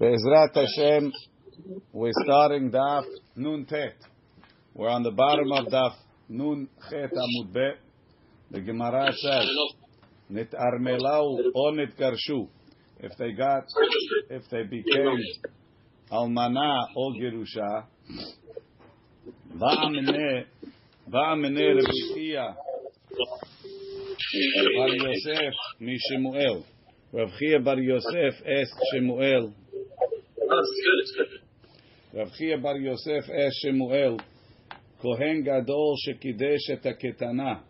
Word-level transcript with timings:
Be'ezrat 0.00 0.54
Hashem, 0.54 1.12
we're 1.92 2.14
starting 2.24 2.70
Daf 2.70 3.04
Nun 3.36 3.66
Tet. 3.66 3.96
We're 4.72 4.88
on 4.88 5.02
the 5.02 5.10
bottom 5.10 5.52
of 5.52 5.66
Daf 5.66 5.92
Nun 6.26 6.68
Chet 6.88 7.12
Amud 7.12 7.52
Bet. 7.52 7.76
The 8.50 8.62
Gemara 8.62 9.12
says, 9.12 9.46
Nit 10.30 10.54
Armelau 10.54 11.52
or 11.54 11.74
Nit 11.74 11.98
Garshu. 11.98 12.48
If 12.98 13.12
they 13.18 13.32
got, 13.32 13.64
if 14.30 14.48
they 14.50 14.62
became 14.62 15.22
Almana 16.10 16.86
or 16.96 17.12
Gerusha, 17.20 17.84
Va'amene, 19.54 20.46
Va'amene 21.12 21.74
Rebbe 21.76 22.54
Bar 24.78 24.88
Yosef 24.88 25.54
Mishemuel. 25.78 26.64
Rav 27.12 27.28
Chia 27.38 27.60
Bar 27.60 27.78
Yosef 27.80 28.34
asked 28.46 28.80
Shemuel, 28.94 29.52
Rav 32.12 32.32
Chia 32.36 32.58
Bar 32.58 32.76
Yosef 32.76 33.24
asked 33.30 33.60
Shemuel, 33.62 34.18
Kohen 35.00 35.44
Gadol 35.44 35.96
shekidesh 36.06 36.68
et 36.70 36.82
ketana. 36.82 37.60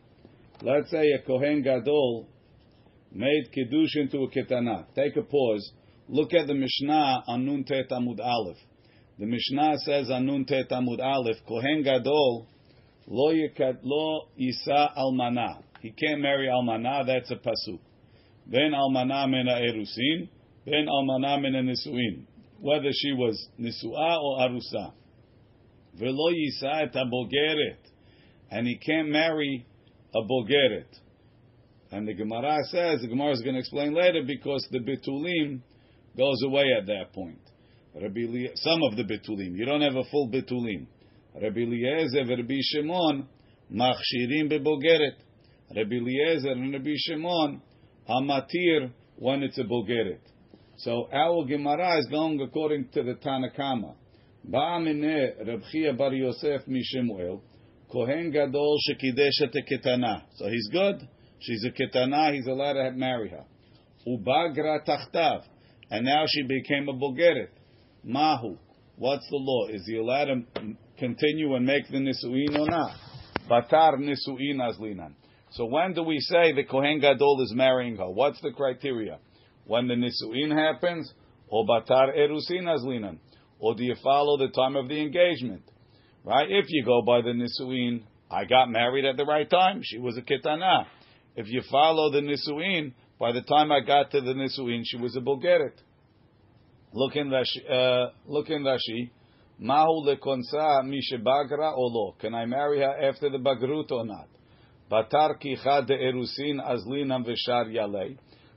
Let's 0.63 0.91
say 0.91 1.13
a 1.13 1.23
Kohen 1.27 1.63
Gadol 1.63 2.27
made 3.13 3.53
kiddush 3.53 3.97
into 3.97 4.19
a 4.19 4.31
ketana. 4.31 4.87
Take 4.95 5.17
a 5.17 5.23
pause. 5.23 5.73
Look 6.09 6.33
at 6.35 6.47
the 6.47 6.55
Mishnah 6.55 7.25
on 7.29 7.47
Nun 7.47 7.65
Tet 7.65 7.91
Amud 7.91 8.19
Aleph. 8.19 8.57
The 9.19 9.27
Mishnah 9.27 9.79
says 9.85 10.11
on 10.11 10.27
Nun 10.27 10.45
Tet 10.47 10.71
Amud 10.71 11.01
Aleph, 11.01 11.37
Kohen 11.47 11.83
Gadol 11.85 12.47
lo 13.07 13.33
yikat 13.33 13.81
lo 13.83 14.29
yisa 14.41 14.97
almana. 14.97 15.63
He 15.83 15.91
can't 15.91 16.21
marry 16.21 16.49
almana. 16.49 17.07
That's 17.07 17.31
a 17.31 17.37
pasuk. 17.37 17.79
Ben 18.47 18.73
almana 18.73 19.29
mena 19.29 19.61
erusin. 19.61 20.29
Ben 20.65 20.87
almana 20.89 21.41
mena 21.41 21.63
nisuin 21.63 22.27
whether 22.61 22.91
she 22.93 23.13
was 23.13 23.49
nisua 23.59 24.19
or 24.23 24.39
arusa. 24.41 24.93
Velo 25.99 26.31
yisa 26.31 26.83
et 26.83 26.97
and 28.51 28.67
he 28.67 28.77
can't 28.79 29.09
marry 29.09 29.67
a 30.15 30.23
bogeret. 30.23 30.87
And 31.93 32.07
the 32.07 32.15
Gemara 32.15 32.59
says 32.71 33.01
the 33.01 33.09
Gemara 33.09 33.33
is 33.33 33.43
going 33.43 33.55
to 33.55 33.61
explain 33.61 33.95
later 33.95 34.23
because 34.27 34.67
the 34.71 34.79
bitulim 34.79 35.61
goes 36.17 36.43
away 36.45 36.67
at 36.79 36.87
that 36.87 37.13
point. 37.13 37.39
Some 37.95 38.83
of 38.85 38.97
the 38.97 39.03
bitulim, 39.03 39.57
you 39.57 39.65
don't 39.65 39.81
have 39.81 39.97
a 39.97 40.05
full 40.11 40.29
bitulim. 40.29 40.87
Rabbi 41.41 41.61
Eliezer, 41.61 42.25
Rabbi 42.25 42.59
Shimon, 42.61 43.27
machshirim 43.73 44.51
bebogeret. 44.51 45.15
Rabbi 45.75 45.97
Eliezer 45.97 46.51
and 46.51 46.73
Rabbi 46.73 46.95
Shimon, 46.97 47.63
amatir 48.09 48.91
when 49.17 49.43
it's 49.43 49.59
a 49.59 49.65
bogeret. 49.65 50.21
So 50.85 51.11
our 51.13 51.45
Gemara 51.45 51.99
is 51.99 52.07
going 52.11 52.41
according 52.41 52.89
to 52.95 53.03
the 53.03 53.15
Tanna 53.17 53.49
Kamma. 53.51 53.95
Ba'amine 54.51 55.47
Reb 55.47 55.63
Chia 55.71 55.93
Bar 55.93 56.15
Yosef 56.15 56.63
Mishemuel, 56.67 57.43
Kohen 57.93 58.31
Gadol 58.31 58.79
Shekidesha 58.89 59.53
Ketana. 59.71 60.23
So 60.37 60.49
he's 60.49 60.69
good. 60.73 61.07
She's 61.41 61.67
a 61.67 61.71
Ketana. 61.71 62.33
He's 62.33 62.47
allowed 62.47 62.75
to 62.75 62.93
marry 62.93 63.29
her. 63.29 63.45
Ubagra 64.09 64.79
Tachtav. 64.87 65.43
And 65.91 66.07
now 66.07 66.25
she 66.27 66.45
became 66.45 66.89
a 66.89 66.95
Bogeret. 66.95 67.49
Mahu. 68.03 68.57
What's 68.97 69.29
the 69.29 69.37
law? 69.37 69.67
Is 69.67 69.83
he 69.87 69.99
allowed 69.99 70.27
to 70.27 70.43
continue 70.99 71.57
and 71.57 71.67
make 71.67 71.89
the 71.89 71.99
Nisuin 71.99 72.59
or 72.59 72.67
not? 72.67 72.97
Batar 73.51 73.99
Nisuin 73.99 74.57
Azlinan. 74.57 75.13
So 75.51 75.67
when 75.67 75.93
do 75.93 76.05
we 76.05 76.21
say 76.21 76.55
the 76.55 76.65
Kohen 76.65 77.01
Gadol 77.01 77.43
is 77.43 77.53
marrying 77.55 77.97
her? 77.97 78.11
What's 78.11 78.41
the 78.41 78.53
criteria? 78.53 79.19
When 79.67 79.89
the 79.89 79.95
nisuin 79.95 80.57
happens, 80.57 81.13
or 81.49 81.67
batar 81.67 82.17
erusin 82.17 82.65
azlinan, 82.65 83.19
or 83.59 83.75
do 83.75 83.85
you 83.85 83.95
follow 84.03 84.37
the 84.39 84.49
time 84.49 84.77
of 84.77 84.89
the 84.89 85.01
engagement? 85.01 85.63
Right? 86.25 86.51
If 86.51 86.67
you 86.69 86.85
go 86.85 87.03
by 87.03 87.23
the 87.23 87.31
nisuin, 87.31 88.03
I 88.31 88.45
got 88.45 88.71
married 88.71 89.05
at 89.05 89.17
the 89.17 89.25
right 89.25 89.49
time. 89.49 89.81
She 89.83 89.99
was 89.99 90.17
a 90.17 90.23
ketana. 90.23 90.87
If 91.37 91.47
you 91.49 91.63
follow 91.71 92.11
the 92.11 92.21
nisuin, 92.21 92.93
by 93.19 93.33
the 93.33 93.43
time 93.43 93.73
I 93.73 93.81
got 93.81 94.11
to 94.13 94.21
the 94.21 94.33
nisuin, 94.33 94.83
she 94.85 94.97
was 94.97 95.17
a 95.17 95.21
bogeret. 95.21 95.73
Look 96.93 97.17
in 97.17 97.29
Rashi. 97.29 97.71
Uh, 97.71 98.11
look 98.27 98.49
in 98.51 98.63
Rashi. 98.63 99.11
Mahu 99.59 100.07
lekonsa 100.07 100.83
mishebagra 100.85 101.73
olo. 101.77 102.17
Can 102.19 102.35
I 102.35 102.47
marry 102.47 102.79
her 102.81 103.09
after 103.09 103.31
the 103.31 103.39
bagrut 103.39 103.91
or 103.91 104.07
not? 104.07 104.29
Batar 104.91 105.41
kicha 105.41 105.87
de 105.87 105.97
erusin 105.97 106.61
azlinam 106.61 107.25
v'shar 107.27 107.67
yalei. 107.67 108.17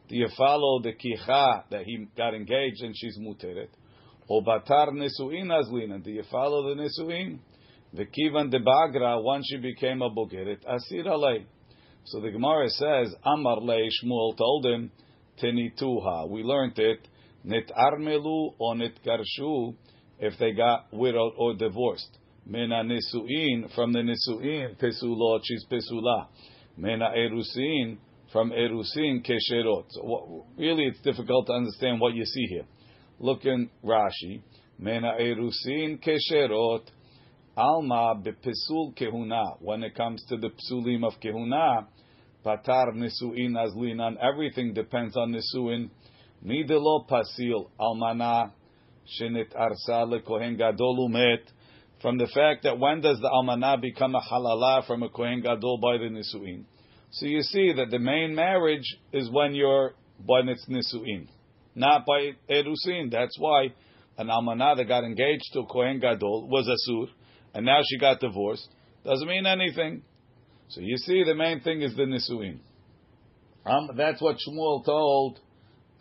Do 0.09 0.15
you 0.17 0.27
follow 0.37 0.81
the 0.81 0.93
kicha 0.93 1.63
that 1.71 1.83
he 1.85 2.07
got 2.17 2.33
engaged 2.33 2.81
and 2.81 2.93
she's 2.95 3.17
muteret? 3.17 3.69
Or 4.27 4.43
batar 4.43 4.89
nesuin 4.89 5.47
azlina? 5.47 6.03
Do 6.03 6.11
you 6.11 6.23
follow 6.29 6.75
the 6.75 6.81
nesuin? 6.81 7.39
The 7.93 8.05
kivan 8.05 8.49
de 8.49 8.59
bagra 8.59 9.21
once 9.23 9.47
she 9.49 9.57
became 9.57 10.01
a 10.01 10.09
bogeret 10.09 10.59
asir 10.65 11.03
alei. 11.05 11.45
So 12.05 12.19
the 12.19 12.31
Gemara 12.31 12.69
says 12.69 13.15
Amar 13.23 13.61
le 13.61 13.77
Shmuel 13.77 14.37
told 14.37 14.65
him 14.65 14.91
tenituha. 15.41 16.29
We 16.29 16.43
learned 16.43 16.77
it 16.79 17.07
net 17.43 17.71
armelu 17.77 18.55
or 18.59 18.75
net 18.75 18.99
garshu 19.05 19.75
if 20.19 20.37
they 20.39 20.51
got 20.51 20.87
widowed 20.91 21.33
or 21.37 21.55
divorced. 21.55 22.17
Mena 22.45 22.83
nesuin 22.83 23.73
from 23.73 23.93
the 23.93 23.99
nesuin 23.99 24.75
pesulot 24.77 25.41
she's 25.43 25.65
pesula. 25.71 26.27
Mena 26.75 27.09
erusin 27.15 27.97
from 28.33 28.49
Erusin 28.49 29.23
Kesherot. 29.23 29.85
So 29.91 30.45
really, 30.57 30.85
it's 30.85 30.99
difficult 31.01 31.45
to 31.47 31.53
understand 31.53 32.01
what 32.01 32.15
you 32.15 32.25
see 32.25 32.47
here. 32.49 32.65
Look 33.19 33.45
in 33.45 33.69
Rashi. 33.85 34.41
Mena 34.79 35.13
Erusin 35.21 36.03
Kesherot. 36.03 36.81
Alma 37.55 38.15
bepesul 38.15 38.97
kehuna. 38.97 39.61
When 39.61 39.83
it 39.83 39.95
comes 39.95 40.25
to 40.29 40.37
the 40.37 40.49
psulim 40.49 41.05
of 41.05 41.13
kehuna, 41.23 41.85
patar 42.43 42.91
nisuin 42.95 43.53
azlinan. 43.55 44.17
Everything 44.19 44.73
depends 44.73 45.15
on 45.15 45.31
nisuin. 45.31 45.91
Nidelo 46.43 47.07
pasil 47.07 47.69
almana 47.79 48.51
shenit 49.21 49.55
arsa 49.55 50.07
lekohen 50.11 50.57
gadol 50.57 51.07
umet. 51.07 51.43
From 52.01 52.17
the 52.17 52.27
fact 52.33 52.63
that 52.63 52.79
when 52.79 53.01
does 53.01 53.19
the 53.19 53.29
almana 53.29 53.79
become 53.79 54.15
a 54.15 54.21
halala 54.21 54.85
from 54.87 55.03
a 55.03 55.09
kohen 55.09 55.41
gadol 55.41 55.77
by 55.77 55.97
the 55.99 56.09
nisuin? 56.09 56.65
So 57.13 57.27
you 57.27 57.41
see 57.43 57.71
that 57.73 57.91
the 57.91 57.99
main 57.99 58.33
marriage 58.33 58.97
is 59.11 59.29
when 59.29 59.53
you're 59.53 59.93
when 60.25 60.49
it's 60.49 60.65
nisuin, 60.67 61.27
not 61.75 62.07
by 62.07 62.31
erusin. 62.49 63.11
That's 63.11 63.37
why 63.37 63.73
an 64.17 64.29
almanah 64.29 64.77
that 64.77 64.87
got 64.87 65.03
engaged 65.03 65.45
to 65.53 65.63
kohen 65.71 65.99
gadol 65.99 66.47
was 66.49 66.67
asur, 66.67 67.07
and 67.53 67.67
now 67.67 67.81
she 67.87 67.99
got 67.99 68.19
divorced. 68.19 68.67
Doesn't 69.05 69.27
mean 69.27 69.45
anything. 69.45 70.01
So 70.69 70.81
you 70.81 70.97
see, 70.97 71.23
the 71.23 71.35
main 71.35 71.61
thing 71.61 71.83
is 71.83 71.95
the 71.95 72.03
nisuin. 72.03 72.59
Um, 73.63 73.91
that's 73.95 74.19
what 74.19 74.37
Shmuel 74.37 74.83
told 74.83 75.39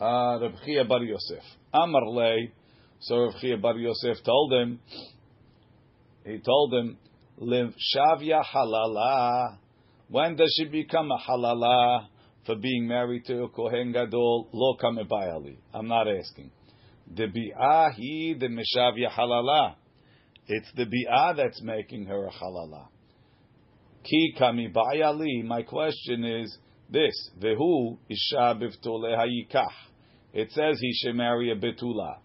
uh, 0.00 0.38
Reb 0.40 0.54
Chia 0.64 0.84
Bar 0.86 1.02
Yosef. 1.02 1.44
Amar 1.74 2.08
lei. 2.08 2.52
So 3.00 3.16
Reb 3.16 3.34
Chia 3.38 3.58
Bar 3.58 3.76
Yosef 3.76 4.24
told 4.24 4.52
him. 4.54 4.80
He 6.24 6.38
told 6.38 6.72
him, 6.72 6.96
"Liv 7.36 7.74
shavya 7.94 8.42
halala." 8.42 9.58
When 10.12 10.36
does 10.36 10.54
she 10.58 10.66
become 10.66 11.10
a 11.10 11.16
halala 11.16 12.06
for 12.44 12.54
being 12.56 12.86
married 12.86 13.24
to 13.28 13.44
a 13.44 13.48
kohen 13.48 13.92
gadol? 13.92 14.50
Lo 14.52 14.76
kamebayali. 14.76 15.56
I'm 15.72 15.88
not 15.88 16.06
asking. 16.06 16.50
The 17.16 17.28
bi'ah 17.28 17.94
he 17.94 18.36
the 18.38 18.48
meshavya 18.48 19.10
halala. 19.10 19.76
It's 20.46 20.70
the 20.76 20.84
bi'ah 20.84 21.34
that's 21.34 21.62
making 21.62 22.04
her 22.08 22.26
a 22.26 22.30
halala. 22.30 22.88
Ki 24.04 24.34
kamibayali. 24.38 25.46
My 25.46 25.62
question 25.62 26.26
is 26.26 26.58
this: 26.90 27.14
Vehu 27.42 27.96
isha 28.10 28.60
biftole 28.60 29.16
hayikach. 29.16 29.72
It 30.34 30.50
says 30.50 30.78
he 30.78 30.92
should 30.92 31.16
marry 31.16 31.50
a 31.52 31.56
betula. 31.56 32.16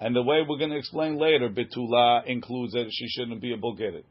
And 0.00 0.16
the 0.16 0.22
way 0.22 0.38
we're 0.48 0.56
going 0.56 0.70
to 0.70 0.78
explain 0.78 1.18
later, 1.18 1.50
betula 1.50 2.26
includes 2.26 2.72
that 2.72 2.86
she 2.90 3.06
shouldn't 3.08 3.42
be 3.42 3.52
a 3.52 3.58
bogeret. 3.58 4.04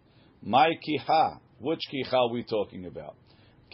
My 0.43 0.69
kiha, 0.87 1.39
which 1.59 1.81
kiha 1.91 2.13
are 2.13 2.31
we 2.31 2.43
talking 2.43 2.85
about? 2.85 3.15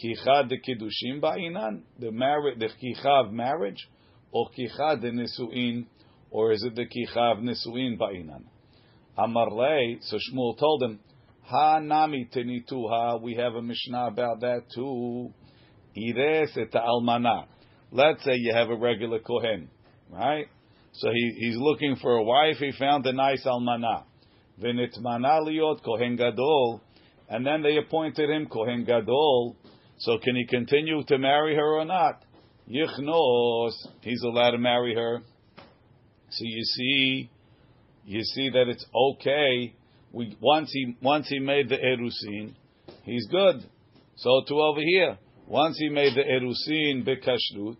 Kicha 0.02 0.48
de 0.48 0.58
kiddushim 0.58 1.20
ba'inan, 1.20 1.82
the 1.98 2.10
marriage, 2.10 2.58
the 2.58 2.68
kicha 2.68 3.26
of 3.26 3.32
marriage, 3.32 3.88
or 4.32 4.48
kicha 4.50 5.00
de 5.00 5.10
nisuin, 5.10 5.86
or 6.30 6.52
is 6.52 6.62
it 6.62 6.74
the 6.74 6.86
kicha 6.86 7.32
of 7.32 7.38
nisuin 7.38 7.98
ba'inan? 7.98 8.44
Amarlei, 9.18 9.98
so 10.02 10.16
Shmuel 10.16 10.58
told 10.58 10.82
him, 10.82 11.00
ha 11.42 11.78
nami 11.80 12.28
tenituha, 12.34 13.20
we 13.20 13.34
have 13.34 13.54
a 13.54 13.62
Mishnah 13.62 14.06
about 14.06 14.40
that 14.40 14.62
too. 14.74 15.32
Ires 15.96 16.56
et 16.56 16.72
almana. 16.72 17.46
Let's 17.90 18.22
say 18.24 18.34
you 18.36 18.54
have 18.54 18.70
a 18.70 18.76
regular 18.76 19.18
kohen, 19.18 19.68
right? 20.08 20.46
So 20.92 21.10
he, 21.10 21.34
he's 21.38 21.56
looking 21.56 21.96
for 22.00 22.16
a 22.16 22.22
wife. 22.22 22.56
He 22.58 22.72
found 22.78 23.04
a 23.06 23.12
nice 23.12 23.44
almana. 23.44 24.04
V'nitmana 24.62 25.40
liot 25.46 25.82
kohen 25.84 26.16
gadol, 26.16 26.80
and 27.28 27.44
then 27.44 27.62
they 27.62 27.76
appointed 27.76 28.30
him 28.30 28.46
kohen 28.46 28.84
gadol. 28.84 29.56
So 30.00 30.18
can 30.18 30.34
he 30.34 30.46
continue 30.46 31.02
to 31.04 31.18
marry 31.18 31.54
her 31.54 31.78
or 31.78 31.84
not? 31.84 32.24
Yichnos, 32.68 33.72
he's 34.00 34.22
allowed 34.22 34.52
to 34.52 34.58
marry 34.58 34.94
her. 34.94 35.20
So 36.30 36.44
you 36.44 36.64
see, 36.64 37.30
you 38.06 38.22
see 38.22 38.48
that 38.50 38.68
it's 38.68 38.84
okay. 38.94 39.74
We 40.12 40.36
once 40.40 40.70
he 40.72 40.96
once 41.02 41.28
he 41.28 41.38
made 41.38 41.68
the 41.68 41.76
erusin, 41.76 42.54
he's 43.02 43.26
good. 43.30 43.62
So 44.16 44.42
to 44.48 44.54
over 44.54 44.80
here, 44.80 45.18
once 45.46 45.76
he 45.78 45.90
made 45.90 46.14
the 46.14 46.22
erusin 46.22 47.06
bekashrut, 47.06 47.76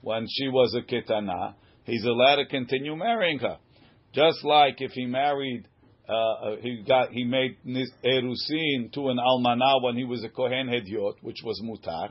when 0.00 0.26
she 0.28 0.48
was 0.48 0.76
a 0.76 0.82
ketana, 0.82 1.54
he's 1.84 2.04
allowed 2.04 2.36
to 2.36 2.46
continue 2.46 2.94
marrying 2.94 3.40
her. 3.40 3.58
Just 4.14 4.44
like 4.44 4.80
if 4.80 4.92
he 4.92 5.06
married, 5.06 5.66
uh, 6.08 6.56
he 6.60 6.82
got 6.86 7.10
he 7.10 7.24
made 7.24 7.56
erusin 7.66 8.92
to 8.92 9.08
an 9.08 9.18
almana 9.18 9.82
when 9.82 9.96
he 9.96 10.04
was 10.04 10.22
a 10.22 10.28
kohen 10.28 10.68
hediot, 10.68 11.14
which 11.22 11.38
was 11.44 11.60
mutar, 11.64 12.10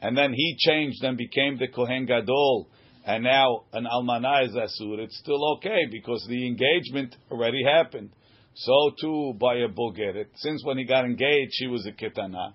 and 0.00 0.16
then 0.16 0.32
he 0.32 0.56
changed 0.58 1.02
and 1.04 1.18
became 1.18 1.58
the 1.58 1.68
kohen 1.68 2.06
gadol, 2.06 2.68
and 3.06 3.24
now 3.24 3.64
an 3.72 3.84
almana 3.84 4.46
is 4.46 4.54
asur. 4.54 4.98
It's 4.98 5.18
still 5.18 5.56
okay 5.56 5.86
because 5.90 6.24
the 6.28 6.46
engagement 6.46 7.16
already 7.30 7.62
happened. 7.64 8.10
So 8.54 8.92
too 9.00 9.34
by 9.38 9.56
a 9.56 9.68
bogeret. 9.68 10.26
Since 10.36 10.64
when 10.64 10.78
he 10.78 10.84
got 10.84 11.04
engaged, 11.04 11.52
she 11.52 11.66
was 11.66 11.86
a 11.86 11.92
ketana. 11.92 12.52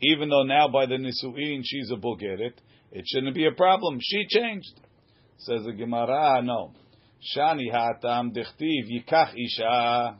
Even 0.00 0.28
though 0.30 0.44
now 0.44 0.68
by 0.68 0.86
the 0.86 0.94
nisuin 0.94 1.60
she's 1.64 1.90
a 1.90 1.96
bogeret, 1.96 2.54
it 2.90 3.04
shouldn't 3.06 3.34
be 3.34 3.46
a 3.46 3.52
problem. 3.52 3.98
She 4.00 4.26
changed. 4.28 4.80
Says 5.38 5.64
the 5.64 5.72
Gemara, 5.72 6.40
no. 6.42 6.72
Shani 7.22 7.72
hatam 7.72 8.34
dichtiv 8.34 8.90
yikach 8.90 9.34
isha. 9.36 10.18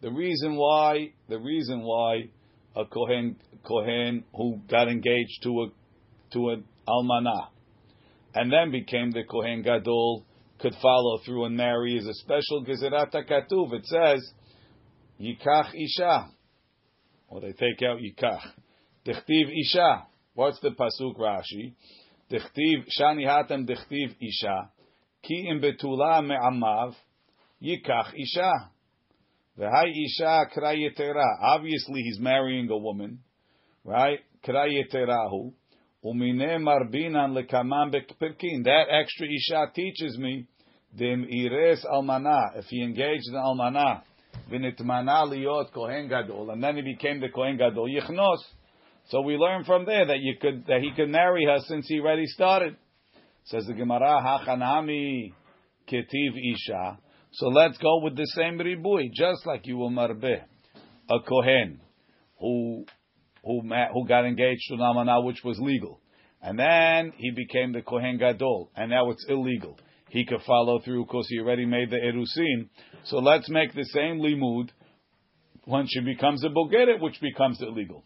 The 0.00 0.10
reason 0.10 0.56
why, 0.56 1.12
the 1.28 1.38
reason 1.38 1.82
why 1.82 2.28
a 2.76 2.84
kohen 2.84 3.36
kohen 3.64 4.24
who 4.34 4.60
got 4.70 4.88
engaged 4.88 5.42
to 5.42 5.50
a 5.62 5.66
to 6.32 6.50
an 6.50 6.64
almanah 6.88 7.48
and 8.34 8.52
then 8.52 8.70
became 8.70 9.10
the 9.10 9.24
kohen 9.24 9.62
gadol 9.62 10.24
could 10.60 10.74
follow 10.80 11.18
through 11.24 11.46
and 11.46 11.56
marry 11.56 11.96
is 11.96 12.06
a 12.06 12.14
special 12.14 12.64
gezerat 12.64 13.12
katuv. 13.12 13.72
It 13.72 13.86
says 13.86 14.30
yikach 15.20 15.72
isha, 15.74 16.28
or 17.28 17.40
they 17.40 17.52
take 17.52 17.82
out 17.82 17.98
yikach. 17.98 18.42
Dichtiv 19.04 19.50
isha. 19.58 20.06
What's 20.34 20.60
the 20.60 20.70
pasuk 20.70 21.18
Rashi? 21.18 21.74
Dichtiv 22.30 22.84
shani 23.00 23.26
hatem 23.26 23.68
dichtiv 23.68 24.14
isha. 24.20 24.70
Betula 25.28 26.22
me'amav 26.26 26.94
yikach 27.62 28.12
isha. 28.16 28.70
V'hai 29.58 29.92
isha 30.06 30.46
krayetera. 30.56 31.42
Obviously, 31.42 32.02
he's 32.02 32.18
marrying 32.18 32.70
a 32.70 32.76
woman, 32.78 33.20
right? 33.84 34.20
That 34.42 34.56
extra 38.90 39.26
isha 39.26 39.70
teaches 39.74 40.16
me 40.18 40.46
ires 40.98 41.84
almana. 41.84 42.56
If 42.56 42.66
he 42.66 42.82
engaged 42.82 43.28
in 43.28 43.34
almana, 43.34 44.02
and 44.50 44.64
then 46.62 46.76
he 46.76 46.82
became 46.82 47.20
the 47.20 47.28
kohen 47.28 47.56
gadol 47.58 47.86
yichnos. 47.88 48.38
So 49.08 49.20
we 49.20 49.36
learn 49.36 49.64
from 49.64 49.84
there 49.84 50.06
that 50.06 50.20
you 50.20 50.36
could 50.40 50.66
that 50.66 50.80
he 50.80 50.92
could 50.94 51.08
marry 51.10 51.44
her 51.44 51.58
since 51.66 51.86
he 51.88 52.00
already 52.00 52.26
started. 52.26 52.76
Says 53.50 53.66
the 53.66 53.74
Gemara, 53.74 54.22
Hachanami 54.22 55.32
ketiv 55.90 56.54
isha. 56.54 56.98
So 57.32 57.48
let's 57.48 57.78
go 57.78 58.00
with 58.00 58.16
the 58.16 58.26
same 58.36 58.58
ribui, 58.58 59.12
just 59.12 59.44
like 59.44 59.66
you 59.66 59.76
will 59.76 59.90
marbe 59.90 60.42
a 61.10 61.20
kohen 61.28 61.80
who 62.38 62.84
who 63.42 63.62
who 63.92 64.06
got 64.06 64.24
engaged 64.24 64.62
to 64.68 64.76
Namana, 64.76 65.24
which 65.24 65.42
was 65.44 65.58
legal, 65.58 66.00
and 66.40 66.56
then 66.56 67.12
he 67.16 67.32
became 67.32 67.72
the 67.72 67.82
kohen 67.82 68.18
gadol, 68.18 68.70
and 68.76 68.90
now 68.90 69.10
it's 69.10 69.26
illegal. 69.28 69.76
He 70.10 70.24
could 70.24 70.42
follow 70.42 70.78
through 70.78 71.06
because 71.06 71.26
he 71.28 71.40
already 71.40 71.66
made 71.66 71.90
the 71.90 71.96
erusin. 71.96 72.68
So 73.04 73.18
let's 73.18 73.48
make 73.48 73.74
the 73.74 73.84
same 73.86 74.20
limud 74.20 74.68
when 75.64 75.86
she 75.88 76.00
becomes 76.00 76.44
a 76.44 76.50
bogeret, 76.50 77.00
which 77.00 77.20
becomes 77.20 77.60
illegal. 77.60 78.04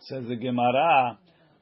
Says 0.00 0.24
the 0.26 0.36
Gemara, 0.36 1.18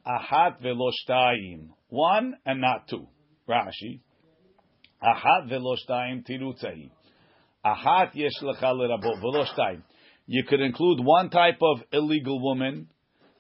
Ahat 0.07 0.63
veloshtayim. 0.63 1.71
One 1.89 2.37
and 2.45 2.61
not 2.61 2.89
two. 2.89 3.07
Rashi. 3.49 4.01
Ahat 5.03 5.51
veloshtayim 5.51 6.25
tirutzai. 6.29 6.91
Ahat 7.65 8.15
yesh 8.15 8.33
lecha 8.43 8.63
lerabot 8.63 9.23
veloshtayim. 9.23 9.83
You 10.27 10.45
could 10.45 10.61
include 10.61 11.05
one 11.05 11.31
type 11.31 11.59
of 11.63 11.79
illegal 11.93 12.43
woman 12.43 12.89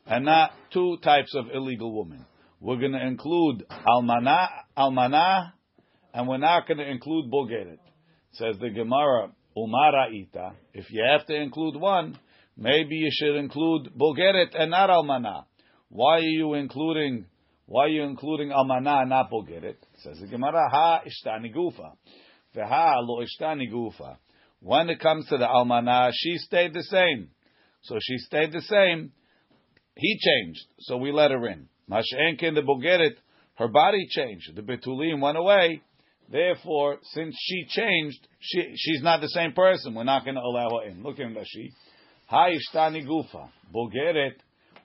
and 0.06 0.24
not 0.24 0.52
two 0.72 0.98
types 1.02 1.34
of 1.34 1.46
illegal 1.52 1.96
women. 1.96 2.24
We're 2.60 2.78
going 2.78 2.92
to 2.92 3.04
include 3.04 3.64
almana, 3.68 4.48
almana, 4.78 5.52
and 6.14 6.28
we're 6.28 6.38
not 6.38 6.68
going 6.68 6.78
to 6.78 6.88
include 6.88 7.30
bogeret. 7.30 7.78
Says 8.32 8.56
the 8.60 8.70
Gemara, 8.70 9.32
umara 9.56 10.08
ita. 10.12 10.52
If 10.72 10.86
you 10.90 11.04
have 11.10 11.26
to 11.26 11.34
include 11.34 11.76
one, 11.76 12.18
Maybe 12.56 12.96
you 12.96 13.10
should 13.12 13.36
include 13.36 13.90
Bogeret 13.96 14.58
and 14.58 14.70
not 14.70 14.88
Almana. 14.88 15.44
Why 15.88 16.16
are 16.16 16.20
you 16.20 16.54
including 16.54 17.26
why 17.66 17.86
are 17.86 17.88
you 17.88 18.04
including 18.04 18.50
Almana 18.50 19.02
and 19.02 19.10
not 19.10 19.30
Bogeret? 19.30 19.76
Says 19.98 20.18
the 20.20 20.28
Gemara, 20.28 20.70
Ha 20.70 21.02
ishtani 21.04 21.54
gufa. 21.54 21.92
Veha 22.54 22.94
lo 23.02 23.24
ishtani 23.24 23.70
gufa. 23.70 24.16
When 24.60 24.88
it 24.88 25.00
comes 25.00 25.26
to 25.28 25.36
the 25.36 25.46
Almana, 25.46 26.10
she 26.14 26.38
stayed 26.38 26.72
the 26.72 26.84
same. 26.84 27.30
So 27.82 27.96
she 28.00 28.18
stayed 28.18 28.52
the 28.52 28.62
same. 28.62 29.12
He 29.96 30.18
changed. 30.18 30.64
So 30.80 30.96
we 30.96 31.10
let 31.10 31.32
her 31.32 31.46
in. 31.48 31.68
Mashenkin 31.90 32.54
the 32.54 32.62
Bogeret, 32.62 33.16
her 33.56 33.68
body 33.68 34.06
changed. 34.10 34.54
The 34.54 34.62
Betulim 34.62 35.20
went 35.20 35.36
away. 35.36 35.82
Therefore, 36.30 36.98
since 37.14 37.36
she 37.38 37.66
changed, 37.68 38.28
she, 38.40 38.74
she's 38.76 39.02
not 39.02 39.20
the 39.20 39.28
same 39.28 39.52
person. 39.52 39.94
We're 39.94 40.04
not 40.04 40.24
going 40.24 40.34
to 40.34 40.40
allow 40.40 40.80
her 40.80 40.88
in. 40.88 41.02
Look 41.02 41.18
at 41.18 41.26
Rashi. 41.26 41.72
Ha'ishtani 42.26 43.06
gufa. 43.06 43.48
Bogeret 43.74 44.34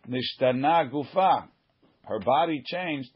nishtana 0.08 0.92
gufa. 0.92 1.48
Her 2.04 2.20
body 2.20 2.64
changed. 2.66 3.12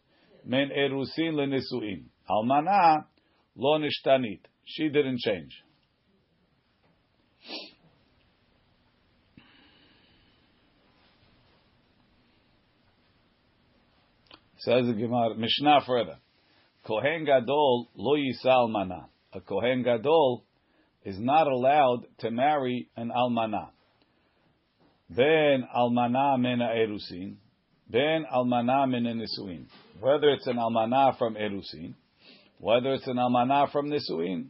Men 0.45 0.69
erusin 0.69 1.33
lenisuin. 1.33 2.05
Almana 2.29 3.05
lo 3.55 3.79
nishtanit. 3.79 4.41
She 4.65 4.89
didn't 4.89 5.19
change. 5.19 5.51
Says 14.57 14.87
the 14.87 14.93
Gemara, 14.93 15.35
Mishnah 15.35 15.81
further. 15.85 16.17
Kohen 16.87 17.25
Gadol 17.25 17.89
lo 17.95 18.15
yisa 18.15 18.47
almana. 18.47 19.05
A 19.33 19.41
Kohen 19.41 19.83
Gadol 19.83 20.43
is 21.03 21.19
not 21.19 21.47
allowed 21.47 22.05
to 22.19 22.31
marry 22.31 22.89
an 22.95 23.11
almana. 23.15 23.69
Ben 25.09 25.67
almana 25.75 26.39
mena 26.39 26.69
erusin, 26.75 27.35
ben 27.89 28.25
almana 28.33 28.89
mena 28.89 29.13
nisuin. 29.13 29.65
Whether 29.99 30.29
it's 30.29 30.47
an 30.47 30.57
almana 30.57 31.17
from 31.17 31.35
erusin, 31.35 31.93
whether 32.59 32.93
it's 32.93 33.07
an 33.07 33.17
almana 33.17 33.71
from 33.71 33.89
nisuin, 33.89 34.47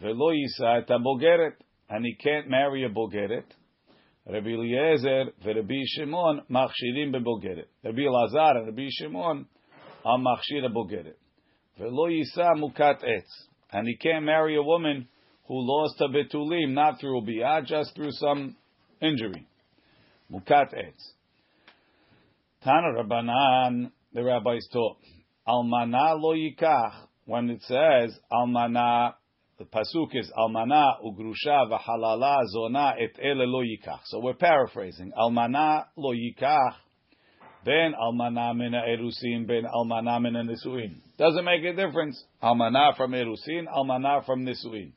velo 0.00 0.32
yisa 0.32 0.82
et 0.82 0.90
and 1.88 2.04
he 2.04 2.14
can't 2.14 2.48
marry 2.48 2.84
a 2.84 2.88
bogeret. 2.88 3.44
Rabbi 4.26 4.50
Eliezer 4.50 5.32
Rabbi 5.44 5.82
Shimon 5.86 6.42
machshirim 6.50 7.12
bebogeret. 7.12 7.64
Rabbi 7.82 8.02
Elazar 8.02 8.58
and 8.58 8.66
Rabbi 8.66 8.86
Shimon 8.90 9.46
are 10.04 10.18
machshir 10.18 10.72
bogeret. 10.72 11.14
Velo 11.78 12.08
yisa 12.08 12.54
mukat 12.54 13.02
etz, 13.02 13.30
and 13.72 13.88
he 13.88 13.96
can't 13.96 14.24
marry 14.24 14.56
a 14.56 14.62
woman 14.62 15.08
who 15.48 15.56
lost 15.58 16.00
a 16.00 16.08
betulim 16.08 16.74
not 16.74 17.00
through 17.00 17.22
biyah, 17.22 17.64
just 17.66 17.94
through 17.96 18.12
some 18.12 18.56
injury. 19.00 19.46
Mukat 20.30 20.74
etz. 20.74 21.12
Tana 22.62 22.92
Rabbanan, 22.92 23.90
the 24.12 24.22
rabbis 24.22 24.68
taught, 24.70 24.98
Almana 25.48 26.20
lo 26.20 26.34
yikach, 26.34 27.06
when 27.24 27.48
it 27.48 27.62
says 27.62 28.14
Almana, 28.30 29.14
the 29.58 29.64
pasuk 29.64 30.08
is 30.12 30.30
Almana 30.36 31.00
ugrusha 31.02 31.70
v'halala 31.70 32.44
zona 32.48 32.92
et 32.98 33.18
ele 33.18 33.46
lo 33.46 33.62
yikach. 33.62 34.00
So 34.04 34.20
we're 34.20 34.34
paraphrasing. 34.34 35.10
Almana 35.18 35.86
lo 35.96 36.12
yikach, 36.12 36.74
ben 37.64 37.94
Almana 37.98 38.54
mina 38.54 38.82
erusin, 38.86 39.46
ben 39.46 39.64
Almana 39.64 40.20
mina 40.20 40.42
nisuin. 40.42 41.00
Doesn't 41.16 41.44
make 41.46 41.64
a 41.64 41.72
difference. 41.72 42.22
Almana 42.42 42.94
from 42.94 43.12
erusin, 43.12 43.68
Almana 43.74 44.26
from 44.26 44.44
nisuin. 44.44 44.92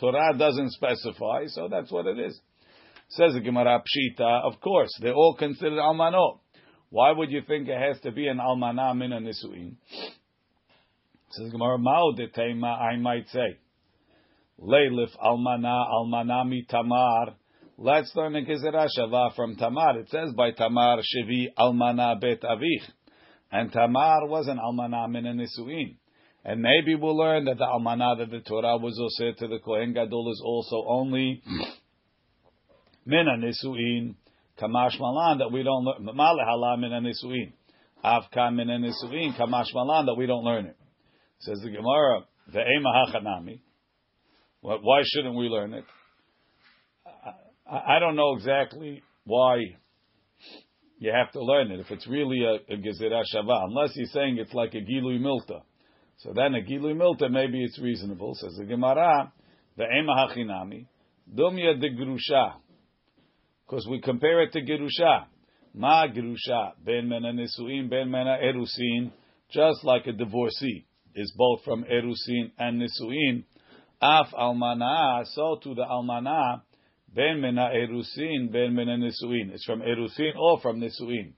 Torah 0.00 0.38
doesn't 0.38 0.70
specify, 0.70 1.48
so 1.48 1.68
that's 1.70 1.92
what 1.92 2.06
it 2.06 2.18
is. 2.18 2.40
Says 3.10 3.32
the 3.34 3.40
Gemara 3.40 3.82
Pshita, 3.82 4.44
of 4.44 4.60
course, 4.60 4.90
they're 5.00 5.14
all 5.14 5.34
considered 5.34 5.78
almanot. 5.78 6.40
Why 6.90 7.12
would 7.12 7.30
you 7.30 7.42
think 7.46 7.68
it 7.68 7.78
has 7.78 8.00
to 8.02 8.12
be 8.12 8.28
an 8.28 8.38
almana 8.38 8.96
min 8.96 9.12
a 9.12 9.20
nisuin? 9.20 9.74
Says 11.30 11.50
Gemara 11.50 11.78
Mao 11.78 12.12
de 12.16 12.28
Tema, 12.28 12.68
I 12.68 12.96
might 12.96 13.28
say. 13.28 13.58
Leilif 14.60 15.10
almana 15.22 15.86
almana 15.90 16.48
mi 16.48 16.64
tamar. 16.68 17.34
Let's 17.76 18.10
learn 18.16 18.34
a 18.36 18.42
Gezerah 18.42 18.88
Shava 18.98 19.36
from 19.36 19.56
Tamar. 19.56 20.00
It 20.00 20.08
says 20.08 20.32
by 20.36 20.50
Tamar 20.50 20.98
Shevi 20.98 21.52
almana 21.56 22.20
bet 22.20 22.40
avich. 22.42 22.82
And 23.52 23.70
Tamar 23.70 24.26
was 24.26 24.48
an 24.48 24.58
almana 24.58 25.08
min 25.10 25.26
a 25.26 25.32
nisuin. 25.32 25.96
And 26.44 26.62
maybe 26.62 26.94
we'll 26.94 27.16
learn 27.16 27.44
that 27.44 27.58
the 27.58 27.66
almanah 27.66 28.18
that 28.18 28.30
the 28.30 28.40
Torah 28.40 28.78
was 28.78 28.98
also 28.98 29.14
said 29.18 29.38
to 29.38 29.48
the 29.48 29.58
Kohen 29.58 29.92
Gadol 29.92 30.32
is 30.32 30.42
also 30.44 30.84
only 30.88 31.42
mina 33.04 33.36
nisuin 33.36 34.14
kamash 34.60 34.98
malan 34.98 35.38
that 35.38 35.50
we 35.52 35.62
don't 35.62 35.84
learn. 35.84 36.04
Male 36.04 36.44
hala 36.44 36.76
mina 36.76 37.00
nisuin. 37.00 37.52
Avka 38.04 38.50
nisuin 38.50 39.36
kamash 39.38 39.74
malan 39.74 40.06
that 40.06 40.14
we 40.14 40.26
don't 40.26 40.44
learn 40.44 40.66
it. 40.66 40.76
Says 41.40 41.60
the 41.62 41.70
Gemara, 41.70 42.24
the 42.52 42.60
hachanami. 42.60 43.60
Why 44.60 45.02
shouldn't 45.04 45.36
we 45.36 45.46
learn 45.46 45.74
it? 45.74 45.84
I 47.70 47.98
don't 48.00 48.16
know 48.16 48.34
exactly 48.34 49.02
why 49.24 49.58
you 50.98 51.12
have 51.12 51.30
to 51.32 51.44
learn 51.44 51.70
it. 51.70 51.80
If 51.80 51.90
it's 51.90 52.08
really 52.08 52.42
a, 52.42 52.54
a 52.72 52.76
gezerah 52.76 53.22
shava, 53.34 53.64
unless 53.64 53.92
he's 53.94 54.10
saying 54.12 54.38
it's 54.38 54.54
like 54.54 54.74
a 54.74 54.78
gilui 54.78 55.20
milta. 55.20 55.60
So 56.18 56.32
then 56.34 56.54
a 56.54 56.60
gilui 56.60 56.94
milta, 56.94 57.30
maybe 57.30 57.62
it's 57.62 57.78
reasonable. 57.78 58.34
Says 58.34 58.56
the 58.58 58.64
Gemara, 58.64 59.32
the 59.76 59.84
ema 59.84 60.14
hachinami, 60.14 60.86
dumya 61.32 61.80
de 61.80 61.90
grusha. 61.90 62.54
Because 63.68 63.86
we 63.86 64.00
compare 64.00 64.42
it 64.42 64.52
to 64.52 64.62
gerusha. 64.62 65.26
Ma 65.74 66.06
gerusha, 66.06 66.72
ben 66.84 67.08
mena 67.08 67.32
nisuin, 67.32 67.90
ben 67.90 68.10
mena 68.10 68.38
erusin, 68.42 69.12
just 69.50 69.84
like 69.84 70.06
a 70.06 70.12
divorcee 70.12 70.86
is 71.14 71.32
both 71.36 71.62
from 71.64 71.84
erusin 71.84 72.50
and 72.58 72.80
nisuin. 72.80 73.44
Af 74.00 74.28
almana, 74.32 75.26
so 75.26 75.58
to 75.62 75.74
the 75.74 75.82
almana, 75.82 76.62
ben 77.14 77.40
mena 77.40 77.68
erusin, 77.74 78.50
ben 78.50 78.74
mena 78.74 78.96
nisuin. 78.96 79.52
It's 79.52 79.64
from 79.64 79.80
erusin 79.82 80.34
or 80.36 80.60
from 80.60 80.80
nisuin. 80.80 81.32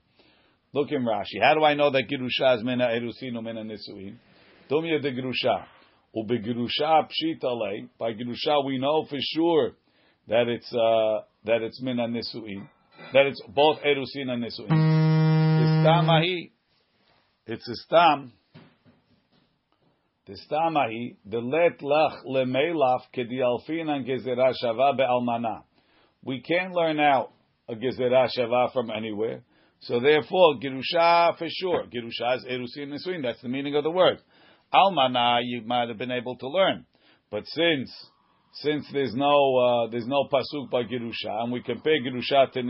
Look 0.73 0.91
in 0.91 1.03
Rashi. 1.03 1.41
How 1.41 1.53
do 1.53 1.65
I 1.65 1.73
know 1.73 1.91
that 1.91 2.03
gerusha 2.09 2.57
is 2.57 2.63
mena 2.63 2.87
erusin 2.87 3.35
or 3.35 3.41
mena 3.41 3.63
nisuin? 3.63 4.15
Dumya 4.69 5.01
de 5.01 5.11
gerusha. 5.11 5.65
Ubegirusha 6.15 7.07
pshita 7.07 7.89
By 7.99 8.13
gerusha 8.13 8.65
we 8.65 8.77
know 8.77 9.05
for 9.09 9.17
sure 9.19 9.71
that 10.27 10.47
it's 10.47 10.73
uh, 10.73 11.25
that 11.45 11.61
it's 11.61 11.81
mina 11.81 12.07
nisuin, 12.07 12.67
that 13.13 13.25
it's 13.25 13.41
both 13.49 13.79
erusin 13.81 14.29
and 14.29 14.43
nisuin. 14.43 14.69
Istamahi, 14.69 16.51
it's 17.47 17.67
a 17.67 17.75
stam. 17.75 18.33
The 20.27 20.37
stamahi, 20.49 21.15
the 21.25 21.39
let 21.39 21.79
lach 21.79 22.23
lemelaf 22.25 23.01
kedialfin 23.15 23.89
and 23.89 24.05
gezerah 24.05 24.53
shava 24.63 24.95
be'almana. 24.95 25.63
We 26.23 26.41
can't 26.41 26.73
learn 26.73 26.99
out 26.99 27.31
a 27.67 27.73
gezerah 27.73 28.29
shava 28.37 28.71
from 28.71 28.91
anywhere. 28.91 29.43
So 29.81 29.99
therefore, 29.99 30.59
girusha 30.59 31.37
for 31.37 31.47
sure. 31.49 31.85
Girusha 31.85 32.37
is 32.37 32.45
erusin 32.45 32.93
nisuin. 32.93 33.23
That's 33.23 33.41
the 33.41 33.49
meaning 33.49 33.75
of 33.75 33.83
the 33.83 33.89
word. 33.89 34.21
Almana, 34.71 35.39
you 35.43 35.63
might 35.65 35.89
have 35.89 35.97
been 35.97 36.11
able 36.11 36.37
to 36.37 36.47
learn. 36.47 36.85
But 37.31 37.43
since 37.47 37.91
since 38.53 38.85
there's 38.91 39.15
no 39.15 39.57
uh, 39.57 39.91
there's 39.91 40.07
no 40.07 40.27
pasuk 40.31 40.69
by 40.69 40.83
Girusha, 40.83 41.43
and 41.43 41.51
we 41.51 41.61
compare 41.61 41.99
Girusha 42.01 42.51
to, 42.51 42.61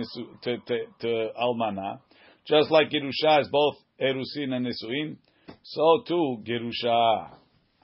to, 0.43 0.57
to, 0.67 0.77
to 1.01 1.29
Almana, 1.41 1.99
just 2.47 2.69
like 2.71 2.89
Girusha 2.89 3.41
is 3.41 3.49
both 3.51 3.75
Erusin 3.99 4.53
and 4.53 4.65
Nisuin, 4.65 5.17
so 5.63 6.03
too 6.07 6.43
Girusha, 6.45 7.31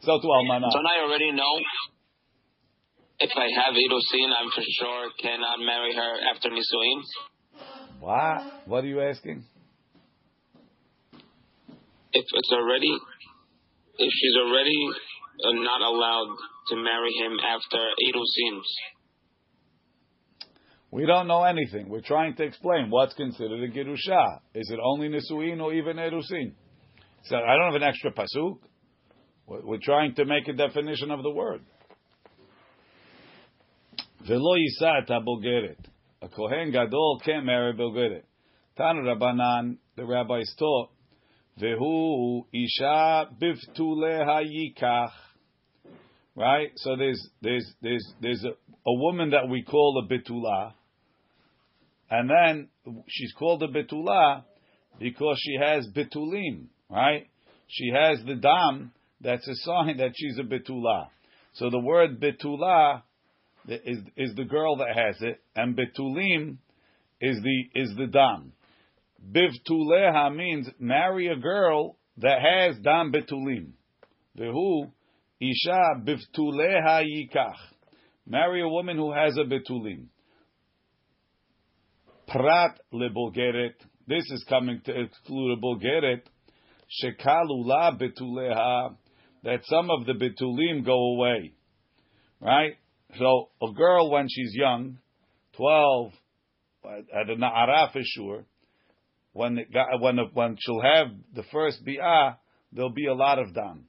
so 0.01 0.20
too 0.22 0.27
Almana. 0.27 0.70
Don't 0.72 0.86
I 0.86 1.04
already 1.04 1.32
know 1.32 1.60
if 3.20 3.32
I 3.36 3.48
have 3.62 3.74
Erusin, 3.74 4.30
I'm 4.39 4.50
for 4.51 4.63
sure 4.80 5.10
cannot 5.20 5.60
marry 5.60 5.96
her 5.96 6.36
after 6.36 6.50
Nisuin? 6.50 7.01
What? 8.00 8.42
What 8.66 8.84
are 8.84 8.88
you 8.88 9.01
asking? 9.01 9.44
If 12.13 12.25
it's 12.34 12.51
already, 12.54 12.94
if 13.98 14.12
she's 14.13 14.36
already 14.46 14.89
not 15.44 15.82
allowed 15.82 16.36
to 16.70 16.75
marry 16.75 17.12
him 17.13 17.38
after 17.39 17.77
Erusin? 17.77 18.62
We 20.91 21.06
don't 21.06 21.27
know 21.27 21.44
anything. 21.44 21.89
We're 21.89 22.01
trying 22.01 22.36
to 22.36 22.44
explain 22.44 22.89
what's 22.89 23.13
considered 23.13 23.62
a 23.62 23.67
Girusha. 23.67 24.39
Is 24.56 24.70
it 24.72 24.79
only 24.82 25.10
Nisuin 25.10 25.62
or 25.62 25.74
even 25.74 25.98
Erusin? 25.98 26.53
So 27.25 27.36
I 27.36 27.56
don't 27.56 27.74
have 27.74 27.82
an 27.82 27.84
extra 27.84 28.12
pasuk. 28.12 28.60
We're 29.48 29.79
trying 29.82 30.15
to 30.15 30.25
make 30.25 30.48
a 30.48 30.53
definition 30.53 31.12
of 31.12 31.24
the 31.24 31.32
word. 31.32 31.62
Velo 34.27 34.56
yisat 34.56 35.10
abogeret. 35.10 35.77
A 36.22 36.29
kohen 36.29 36.72
gadol 36.72 37.22
can't 37.24 37.46
marry 37.46 37.74
bogeret. 37.74 38.24
Tanu 38.77 39.03
Rabbanan, 39.03 39.77
the 39.96 40.06
rabbis 40.06 40.53
taught, 40.58 40.89
vehu 41.62 42.44
isha 42.53 43.29
bivtuleha 43.41 44.44
yikach 44.44 45.12
right? 46.38 46.72
So 46.77 46.96
there's 46.96 47.27
there's 47.41 47.65
there's 47.82 48.13
there's 48.22 48.44
a, 48.46 48.50
a 48.89 48.94
woman 48.94 49.32
that 49.32 49.50
we 49.50 49.63
call 49.63 50.01
a 50.06 50.13
betula, 50.13 50.74
and 52.10 52.29
then 52.29 52.70
she's 53.10 53.34
called 53.34 53.63
a 53.63 53.67
betula 53.67 54.44
because 55.00 55.38
she 55.44 55.58
has 55.60 55.88
betulim, 55.88 56.67
right? 56.89 57.27
She 57.67 57.91
has 57.94 58.20
the 58.25 58.36
dam 58.36 58.91
that's 59.20 59.48
a 59.48 59.56
sign 59.56 59.98
that 59.98 60.12
she's 60.15 60.38
a 60.38 60.44
betula. 60.44 61.08
So 61.53 61.70
the 61.72 61.79
word 61.79 62.22
betula 62.22 63.01
is 63.67 63.98
is 64.15 64.36
the 64.36 64.46
girl 64.46 64.77
that 64.77 64.96
has 64.96 65.15
it, 65.22 65.41
and 65.56 65.75
betulim 65.75 66.58
is 67.20 67.41
the 67.41 67.82
is 67.82 67.96
the 67.98 68.08
dam. 68.08 68.53
Bivtuleha 69.32 70.34
means 70.36 70.70
marry 70.79 71.27
a 71.27 71.36
girl 71.36 71.98
that 72.17 72.38
has 72.39 72.77
dam 72.84 73.12
betulim. 73.12 73.72
Vehu 74.39 74.91
Isha 75.39 76.01
biftuleha 76.03 77.03
yikach. 77.03 77.58
Marry 78.25 78.62
a 78.62 78.67
woman 78.67 78.98
who 78.98 79.13
has 79.13 79.38
a 79.38 79.44
betulim. 79.44 80.08
Prat 82.27 82.79
lebogeret. 82.94 83.75
This 84.08 84.24
is 84.32 84.46
coming 84.50 84.82
to 84.86 85.00
exclude 85.00 85.58
a 85.58 85.62
bogeret. 85.62 86.22
Shekalula 87.03 88.00
betuleha. 88.01 88.96
That 89.44 89.60
some 89.65 89.89
of 89.91 90.06
the 90.06 90.13
betulim 90.13 90.84
go 90.86 91.15
away. 91.15 91.53
Right? 92.41 92.74
So 93.17 93.50
a 93.62 93.72
girl 93.74 94.12
when 94.12 94.27
she's 94.29 94.53
young, 94.53 94.98
12, 95.56 96.12
at 96.86 97.29
a 97.29 97.36
na'ara 97.36 97.91
for 97.91 98.01
sure, 98.03 98.46
when, 99.34 99.58
it 99.58 99.72
got, 99.72 100.01
when, 100.01 100.17
when 100.34 100.58
she'll 100.60 100.82
have 100.82 101.08
the 101.34 101.44
first 101.51 101.86
bi'ah, 101.86 102.38
there'll 102.72 102.94
be 102.94 103.08
a 103.08 103.13
lot 103.13 103.39
of 103.39 103.53
dam. 103.53 103.86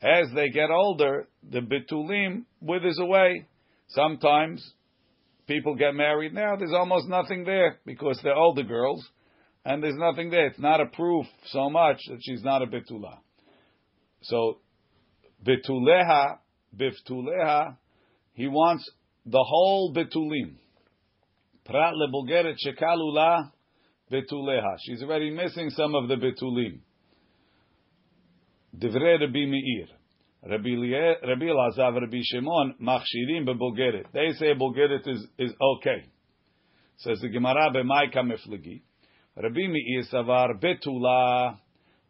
As 0.00 0.28
they 0.34 0.48
get 0.50 0.70
older, 0.70 1.26
the 1.48 1.60
bitulim 1.60 2.44
withers 2.60 2.98
away. 3.00 3.46
Sometimes 3.88 4.74
people 5.48 5.74
get 5.74 5.94
married 5.94 6.34
now, 6.34 6.54
there's 6.56 6.72
almost 6.72 7.08
nothing 7.08 7.44
there 7.44 7.80
because 7.84 8.20
they're 8.22 8.34
older 8.36 8.62
girls, 8.62 9.04
and 9.64 9.82
there's 9.82 9.96
nothing 9.96 10.30
there. 10.30 10.46
It's 10.46 10.60
not 10.60 10.80
a 10.80 10.86
proof 10.86 11.26
so 11.46 11.68
much 11.70 11.98
that 12.08 12.18
she's 12.22 12.42
not 12.42 12.62
a 12.62 12.66
bitula. 12.66 13.18
So, 14.22 14.58
bituleha, 15.44 16.38
biftuleha, 16.76 17.76
he 18.34 18.46
wants 18.46 18.88
the 19.26 19.42
whole 19.42 19.92
bitulim. 19.94 20.56
Prat 21.64 21.94
lebogeret 21.94 22.54
shekalula 22.64 23.50
bituleha. 24.12 24.76
She's 24.86 25.02
already 25.02 25.30
missing 25.30 25.70
some 25.70 25.94
of 25.94 26.08
the 26.08 26.16
bitulim. 26.16 26.80
Divrei 28.76 29.20
Rabbi 29.20 29.46
Meir. 29.46 29.86
Rabbi 30.44 31.44
Elazar, 31.44 32.00
Rabbi 32.00 32.20
Shimon, 32.22 32.74
machshirim. 32.80 33.46
They 34.12 34.32
say 34.38 34.54
bogeret 34.54 35.06
is, 35.08 35.26
is 35.38 35.52
okay. 35.60 36.04
Says 36.98 37.18
the 37.20 37.28
Gemara 37.28 37.70
meflegi. 37.72 38.82
Rabbi 39.36 39.66
Meir 39.68 40.02
savar 40.12 40.60
betula 40.60 41.58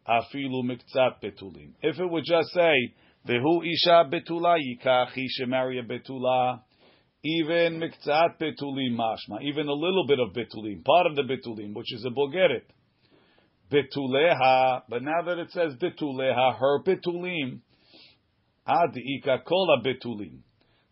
afilu 0.07 0.63
miktzat 0.63 1.21
betulim. 1.23 1.73
If 1.81 1.99
it 1.99 2.09
would 2.09 2.25
just 2.25 2.49
say, 2.49 2.93
Vehu 3.27 3.61
isha 3.65 4.09
betula 4.11 4.57
yikach, 4.57 5.11
he 5.13 5.27
should 5.29 5.49
marry 5.49 5.79
a 5.79 5.83
betula, 5.83 6.61
even 7.23 7.79
miktzat 7.79 8.39
betulim 8.39 8.95
mashma, 8.97 9.41
even 9.43 9.67
a 9.67 9.73
little 9.73 10.05
bit 10.07 10.19
of 10.19 10.33
betulim, 10.33 10.83
part 10.83 11.07
of 11.07 11.15
the 11.15 11.23
betulim, 11.23 11.73
which 11.73 11.93
is 11.93 12.05
a 12.05 12.09
bogeret 12.09 12.63
betuleha, 13.71 14.83
but 14.89 15.03
now 15.03 15.21
that 15.25 15.37
it 15.37 15.51
says 15.51 15.73
betuleha, 15.75 16.57
her 16.57 16.83
betulim, 16.83 17.59
adika 18.67 19.43
kola 19.45 19.81
betulim, 19.83 20.39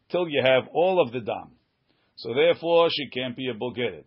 till 0.09 0.27
you 0.27 0.41
have 0.43 0.63
all 0.73 1.01
of 1.01 1.11
the 1.11 1.19
dam. 1.19 1.51
So 2.17 2.33
therefore, 2.33 2.89
she 2.91 3.09
can't 3.09 3.35
be 3.35 3.49
a 3.49 3.53
bogeret. 3.53 4.05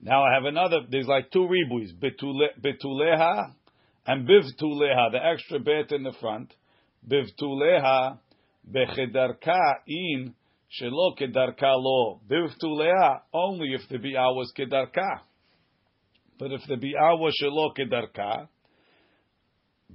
Now 0.00 0.22
I 0.24 0.34
have 0.34 0.44
another. 0.44 0.82
There's 0.88 1.08
like 1.08 1.30
two 1.32 1.48
ribuis, 1.48 1.92
betuleha 1.98 3.54
and 4.06 4.26
bivtuleha, 4.26 5.12
the 5.12 5.18
extra 5.22 5.58
bet 5.58 5.92
in 5.92 6.02
the 6.02 6.14
front. 6.20 6.54
Bivtuleha 7.06 8.18
bechedarka 8.72 9.58
in 9.86 10.34
shelo 10.80 11.18
kedarka 11.18 11.74
lo. 11.76 12.20
Bivtuleha 12.30 13.20
only 13.34 13.74
if 13.74 13.88
the 13.90 13.96
bi'ah 13.98 14.34
was 14.34 14.52
kedarka. 14.56 15.20
But 16.38 16.52
if 16.52 16.60
the 16.68 16.76
bi'ah 16.76 17.18
was 17.18 17.34
shelo 17.42 17.76
kedarka, 17.76 18.48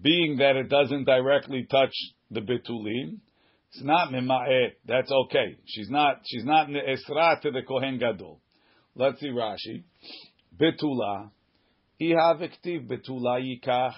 being 0.02 0.38
that 0.38 0.56
it 0.56 0.70
doesn't 0.70 1.06
directly 1.06 1.66
touch 1.70 1.94
the 2.32 2.42
betulim, 2.42 3.20
it's 3.72 3.84
not 3.84 4.12
mima'et. 4.12 4.74
That's 4.86 5.12
okay. 5.12 5.58
She's 5.66 5.90
not. 5.90 6.22
She's 6.26 6.46
not 6.46 6.68
esra 6.68 7.42
to 7.42 7.52
the 7.52 7.62
kohen 7.68 7.98
gadol. 7.98 8.40
Let's 8.96 9.20
see 9.20 9.30
Rashi. 9.30 9.84
Betula. 10.60 11.32
Iha 12.00 12.40
v'ktiv 12.40 12.88
betula 12.88 13.42
yikach. 13.42 13.96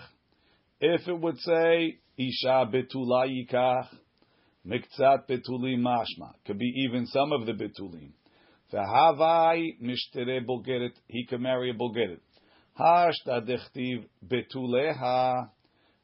If 0.80 1.08
it 1.08 1.20
would 1.20 1.40
say 1.40 1.98
isha 2.18 2.70
betula 2.72 3.28
yikach, 3.28 3.88
miktzat 4.66 5.28
betulim 5.30 5.80
mashma. 5.80 6.34
Could 6.46 6.60
be 6.60 6.72
even 6.86 7.06
some 7.08 7.34
of 7.34 7.46
the 7.46 7.54
betulim. 7.54 8.12
V'havai 8.76 9.80
mishtere 9.82 10.46
bogeret. 10.46 10.92
He 11.08 11.26
can 11.26 11.42
marry 11.42 11.70
a 11.70 11.74
bogeret. 11.74 12.20
Hashta 12.78 13.42
dechtiv 13.48 14.06
betuleha. 14.28 15.50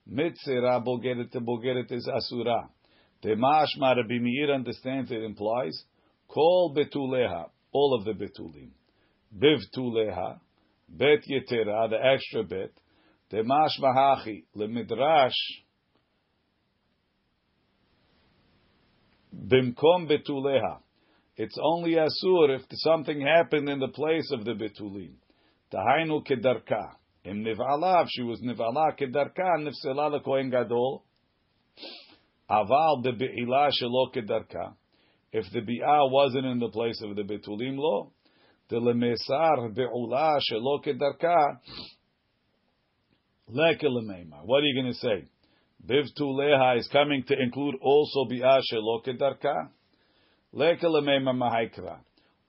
Mitzera 0.10 0.84
bogeret. 0.86 1.32
The 1.32 1.40
bogeret 1.40 1.92
is 1.92 2.08
asura. 2.08 2.70
The 3.24 3.30
mashma 3.30 3.98
Rabbi 3.98 4.20
Meir 4.20 4.54
understands 4.54 5.12
it 5.12 5.22
implies 5.22 5.84
kol 6.30 6.74
betuleha. 6.76 7.50
All 7.74 7.98
of 8.00 8.06
the 8.06 8.14
betulim. 8.14 8.70
Bivtuleha. 9.38 10.40
Bet 10.88 11.24
yetera. 11.30 11.90
The 11.90 11.98
extra 12.04 12.44
bit. 12.44 12.74
The 13.30 13.38
mashma 13.38 13.96
hachi. 13.96 14.46
Le 14.56 14.68
midrash. 14.68 15.34
Bimkom 19.36 20.10
betuleha. 20.10 20.80
It's 21.38 21.58
only 21.62 21.92
asur 21.94 22.56
if 22.56 22.62
something 22.74 23.22
happened 23.22 23.70
in 23.70 23.80
the 23.80 23.88
place 23.88 24.30
of 24.32 24.44
the 24.44 24.52
betulim. 24.52 25.14
Tahainu 25.74 26.26
kedarka. 26.26 26.96
In 27.24 27.44
niv'ala, 27.44 28.04
if 28.04 28.10
she 28.12 28.24
was 28.24 28.42
niv'ala 28.42 28.98
kedarka, 29.00 29.58
nifsela 29.60 30.20
lekohen 30.20 30.52
gadol. 30.52 31.04
Aval 32.50 33.04
de 33.04 33.14
be'ilah 33.14 33.72
shelo 33.82 34.14
kedarka. 34.14 34.74
If 35.32 35.46
the 35.54 35.62
bi'ah 35.62 36.12
wasn't 36.12 36.46
in 36.46 36.60
the 36.60 36.70
place 36.70 37.02
of 37.02 37.16
the 37.16 37.24
betulim 37.24 37.78
lo, 37.78 38.12
the 38.70 38.76
lemesar 38.76 39.74
be'ula 39.74 40.40
shelo 40.52 40.84
kedarka, 40.84 41.60
leke 43.50 43.84
lemeimar. 43.84 44.44
What 44.44 44.58
are 44.58 44.66
you 44.66 44.82
going 44.82 44.94
to 44.94 45.00
say? 45.00 45.28
Bivtuleha 45.88 46.78
is 46.78 46.88
coming 46.92 47.24
to 47.28 47.40
include 47.40 47.76
also 47.82 48.26
bi'ah 48.30 48.62
shelo 48.72 49.06
kedarka? 49.06 49.70
Mahaikra. 50.54 52.00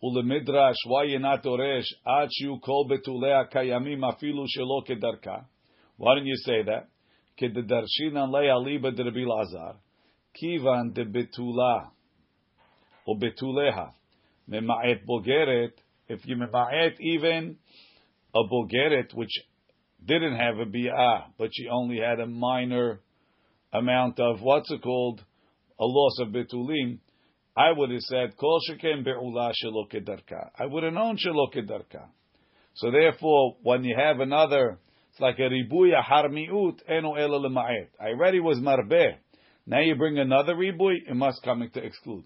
Why 0.00 1.16
not? 1.18 1.46
Why 5.96 6.14
don't 6.16 6.26
you 6.26 6.36
say 6.36 6.62
that? 6.64 6.88
De 7.38 9.04
Rabbi 9.04 9.24
Lazar. 9.24 9.76
Kivan 10.34 10.92
de 10.94 11.04
betula. 11.04 11.90
Or 13.06 13.16
betuleha. 13.16 13.92
Mema'et 14.50 15.04
bogeret. 15.06 15.72
If 16.08 16.26
you 16.26 16.36
mema'et 16.36 17.00
even 17.00 17.58
a 18.34 18.42
bogeret, 18.44 19.14
which 19.14 19.30
didn't 20.04 20.36
have 20.36 20.58
a 20.58 20.64
bi'ah, 20.64 21.26
but 21.38 21.50
she 21.52 21.68
only 21.68 21.98
had 21.98 22.18
a 22.18 22.26
minor 22.26 23.00
amount 23.72 24.18
of, 24.18 24.40
what's 24.42 24.70
it 24.72 24.82
called? 24.82 25.24
A 25.78 25.84
loss 25.84 26.18
of 26.18 26.28
betulim. 26.28 26.98
I 27.56 27.70
would 27.70 27.90
have 27.90 28.00
said, 28.00 28.36
Kol 28.38 28.60
shekem 28.68 29.04
be'ula 29.04 29.52
shelo 29.62 29.90
kedarka. 29.90 30.50
I 30.58 30.66
would 30.66 30.84
have 30.84 30.94
known 30.94 31.18
shelo 31.18 31.52
kedarka. 31.54 32.08
So 32.74 32.90
therefore, 32.90 33.56
when 33.62 33.84
you 33.84 33.94
have 33.98 34.20
another, 34.20 34.78
it's 35.10 35.20
like 35.20 35.38
a 35.38 35.42
ribuya 35.42 36.02
harmiut 36.02 36.80
eno 36.88 37.14
ela 37.14 37.38
lema'et. 37.38 37.88
I 38.00 38.08
already 38.08 38.40
was 38.40 38.58
marbeh. 38.58 39.16
Now 39.66 39.80
you 39.80 39.94
bring 39.94 40.18
another 40.18 40.54
ribuy, 40.54 40.96
it 41.06 41.14
must 41.14 41.42
come 41.42 41.68
to 41.72 41.84
exclude. 41.84 42.24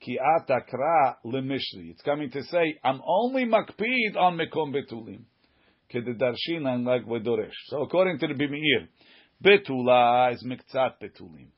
Ki 0.00 0.18
atakra 0.18 1.16
lemishri. 1.26 1.90
It's 1.90 2.02
coming 2.02 2.30
to 2.30 2.42
say, 2.44 2.78
I'm 2.82 3.02
only 3.06 3.44
makpid 3.44 4.16
on 4.16 4.38
mekom 4.38 4.74
betulim. 4.74 5.24
Kededarshin 5.92 6.86
like 6.86 7.04
vedoresh. 7.04 7.52
So 7.66 7.82
according 7.82 8.18
to 8.20 8.28
the 8.28 8.34
Bimir, 8.34 8.88
betula 9.44 10.32
is 10.32 10.42
miktzat 10.42 10.94
betulim. 11.02 11.48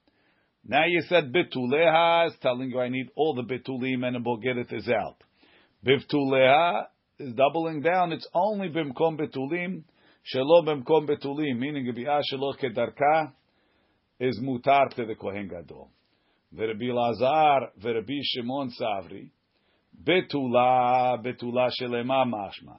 Now 0.66 0.86
you 0.86 1.02
said 1.08 1.32
betuleha 1.32 2.28
is 2.28 2.34
telling 2.40 2.70
you 2.70 2.80
I 2.80 2.88
need 2.88 3.10
all 3.16 3.34
the 3.34 3.42
betulim 3.42 4.04
and 4.04 4.16
a 4.16 4.20
bogeret 4.20 4.72
is 4.72 4.88
out. 4.88 5.16
Bivtuleha 5.86 6.86
is 7.18 7.34
doubling 7.34 7.82
down. 7.82 8.12
It's 8.12 8.26
only 8.32 8.68
bimkom 8.68 9.20
betulim, 9.20 9.82
shelo 10.34 10.66
bimkom 10.66 11.08
betulim, 11.08 11.58
meaning 11.58 11.92
bi'ah 11.94 12.22
shelo 12.32 12.54
kedarka 12.58 13.32
is 14.18 14.40
mutar 14.40 14.88
to 14.94 15.04
the 15.04 15.14
kohen 15.14 15.48
gadol. 15.48 15.90
V'Rabbi 16.56 16.94
Lazar, 16.94 17.70
v'Rabbi 17.82 18.20
Shimon 18.22 18.70
Savri, 18.80 19.28
betula, 20.02 21.22
betula 21.22 21.68
shelema 21.78 22.24
mashma. 22.24 22.78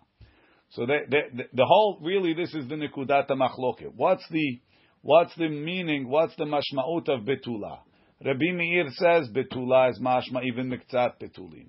So 0.71 0.85
the, 0.87 0.97
the, 1.09 1.43
the 1.53 1.65
whole, 1.65 1.99
really, 2.01 2.33
this 2.33 2.53
is 2.55 2.67
the 2.67 2.75
nekudat 2.75 3.29
machloket. 3.29 3.93
What's 3.95 4.27
the 4.31 4.59
What's 5.05 5.35
the 5.35 5.49
meaning? 5.49 6.09
What's 6.09 6.35
the 6.35 6.45
mashmaut 6.45 7.09
of 7.09 7.25
betula? 7.25 7.77
Rabbi 8.25 8.51
Meir 8.55 8.87
says 8.89 9.29
betula 9.29 9.91
is 9.91 9.99
mashma 9.99 10.43
even 10.43 10.67
miktzat 10.67 11.21
betulim, 11.21 11.67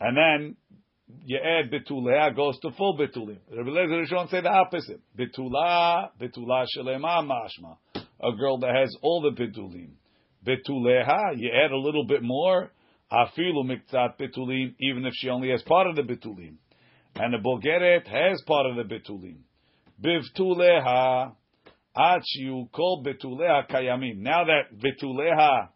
and 0.00 0.16
then 0.16 0.56
you 1.24 1.38
add 1.38 1.70
betulea 1.70 2.34
goes 2.34 2.58
to 2.58 2.72
full 2.72 2.98
betulim. 2.98 3.38
Rabbi 3.56 3.70
Lezer 3.70 4.04
Rishon 4.04 4.28
say 4.32 4.40
the 4.40 4.48
opposite. 4.48 5.00
Betula, 5.16 6.08
betula 6.20 6.66
shelema 6.76 7.22
mashma. 7.22 7.76
A 7.94 8.32
girl 8.36 8.58
that 8.58 8.74
has 8.74 8.92
all 9.00 9.22
the 9.22 9.40
betulim. 9.40 9.90
Betuleha, 10.44 11.36
you 11.36 11.52
add 11.54 11.70
a 11.70 11.78
little 11.78 12.04
bit 12.04 12.24
more. 12.24 12.72
Afilu 13.12 13.62
miktzat 13.64 14.18
betulim, 14.18 14.74
even 14.80 15.06
if 15.06 15.12
she 15.14 15.28
only 15.28 15.50
has 15.50 15.62
part 15.62 15.86
of 15.86 15.94
the 15.94 16.02
betulim. 16.02 16.56
And 17.14 17.32
the 17.32 17.38
bogeret 17.38 18.08
has 18.08 18.42
part 18.44 18.66
of 18.66 18.74
the 18.74 18.92
betulim. 18.92 19.36
Bivtuleha. 20.02 21.34
Now 21.96 22.18
that 24.44 24.64
betuleha 24.82 25.68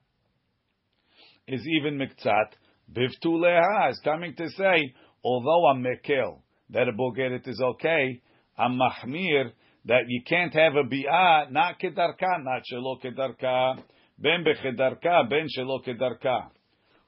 is 1.47 1.67
even 1.67 1.99
miktzat, 1.99 2.57
bivtuleha 2.93 3.91
is 3.91 4.01
coming 4.03 4.35
to 4.35 4.49
say, 4.51 4.95
although 5.23 5.67
I'm 5.69 5.83
mekel, 5.83 6.41
that 6.71 6.89
a 6.89 6.93
bogeret 6.93 7.47
is 7.47 7.61
okay, 7.61 8.21
I'm 8.57 8.79
mahmir, 8.79 9.53
that 9.85 10.09
you 10.09 10.23
can't 10.29 10.53
have 10.55 10.75
a 10.75 10.83
bi'ah, 10.83 11.51
not 11.53 11.79
kedarka, 11.79 12.43
not 12.43 12.63
shelo 12.71 13.01
kedarka, 13.01 13.79
ben 14.19 14.45
bechedarka, 14.45 15.29
ben 15.31 15.47
shelo 15.57 15.81
kedarka. 15.87 16.51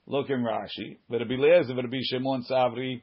Look 0.07 0.31
in 0.31 0.44
Rashi, 0.44 0.99
Lezer, 1.11 1.77
Rabbi 1.77 2.01
Shimon 2.03 2.42
Savri, 2.49 3.03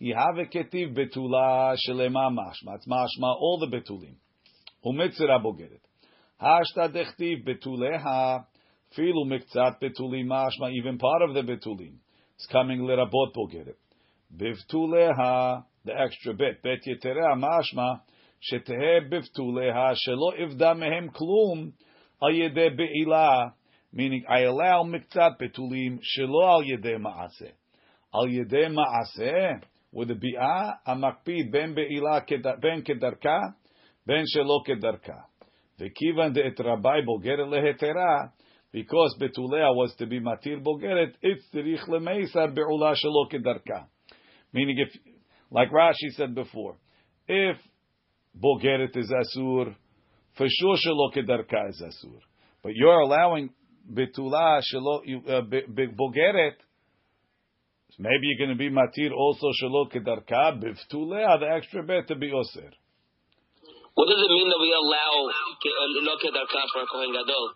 Yihave 0.00 0.46
ketiv 0.52 0.94
betula 0.94 1.74
shelema 1.88 2.30
mashma. 2.30 2.74
It's 2.76 2.86
mashma, 2.86 3.34
all 3.40 3.58
the 3.58 3.66
betulim. 3.74 4.16
ומצרה 4.85 5.37
בוגרת. 5.37 5.87
השתא 6.41 6.87
דכתיב 6.87 7.49
בתוליha, 7.49 8.39
אפילו 8.93 9.25
מקצת 9.25 9.73
בתולים 9.81 10.29
משמע, 10.29 10.67
even 10.67 11.01
part 11.01 11.29
of 11.29 11.35
the 11.37 11.41
בתולים. 11.41 11.91
It's 12.37 12.51
coming 12.51 12.87
לרבות 12.87 13.33
בוגרת. 13.33 13.75
בבתוליה, 14.31 15.09
the 15.87 15.91
extra 15.91 16.33
bit, 16.33 16.63
בית 16.63 16.87
יתרה 16.87 17.35
משמע, 17.37 17.93
שתהא 18.41 18.99
בבתוליה, 19.09 19.95
שלא 19.95 20.43
אבדה 20.43 20.73
מהם 20.73 21.07
כלום 21.07 21.69
על 22.21 22.35
ידי 22.35 22.69
בעילה, 22.69 23.39
meaning 23.95 24.27
I 24.27 24.49
allow 24.49 24.83
מקצת 24.83 25.31
בתולים 25.39 25.97
שלא 26.01 26.55
על 26.57 26.63
ידי 26.69 26.97
מעשה. 26.97 27.49
על 28.13 28.29
ידי 28.29 28.67
מעשה, 28.67 29.49
with 29.95 30.09
a 30.09 30.13
ביאה, 30.13 30.71
המקפיד 30.85 31.51
בין 31.51 31.75
בעילה, 31.75 32.19
בין 32.59 32.81
כדרכה, 32.85 33.39
ben 34.06 34.24
shelo 34.34 34.64
kedarka. 34.66 35.24
V'kivan 35.80 36.34
de'et 36.34 36.58
rabbi 36.64 37.00
bogeret 37.02 37.48
lehetera, 37.48 38.30
because 38.72 39.16
betulea 39.20 39.74
was 39.74 39.94
to 39.98 40.06
be 40.06 40.20
matir 40.20 40.62
bogeret, 40.62 41.14
it's 41.22 41.44
tzirich 41.54 41.86
lemeisar 41.88 42.54
be'ula 42.54 42.94
shelo 42.94 43.30
kedarka. 43.30 43.86
Meaning, 44.52 44.78
if, 44.78 45.00
like 45.50 45.70
Rashi 45.70 46.10
said 46.10 46.34
before, 46.34 46.76
if 47.28 47.56
bogeret 48.40 48.96
is 48.96 49.10
asur, 49.10 49.74
for 50.36 50.46
sure 50.48 50.76
shelo 50.76 51.14
kedarka 51.14 51.70
is 51.70 51.82
asur. 51.82 52.20
But 52.62 52.72
you're 52.74 53.00
allowing 53.00 53.50
betula 53.92 54.60
shelo 54.72 55.00
uh, 55.28 55.42
bogeret. 55.42 56.54
Maybe 57.98 58.20
you're 58.22 58.46
going 58.46 58.56
to 58.56 58.62
be 58.62 58.70
matir 58.70 59.10
also 59.12 59.48
shelo 59.62 59.90
kedarka 59.90 60.62
b'ftulea 60.62 61.40
the 61.40 61.50
extra 61.56 61.82
bit 61.82 62.08
to 62.08 62.16
be 62.16 62.30
osir. 62.30 62.72
What 63.96 64.08
does 64.08 64.22
it 64.22 64.30
mean 64.30 64.48
that 64.50 64.60
we 64.60 64.70
allow 64.76 65.24
uh, 65.24 65.86
lo 66.04 66.16
kedarka 66.22 66.60
for 66.70 66.82
a 66.82 66.86
kohen 66.86 67.12
gadol? 67.12 67.54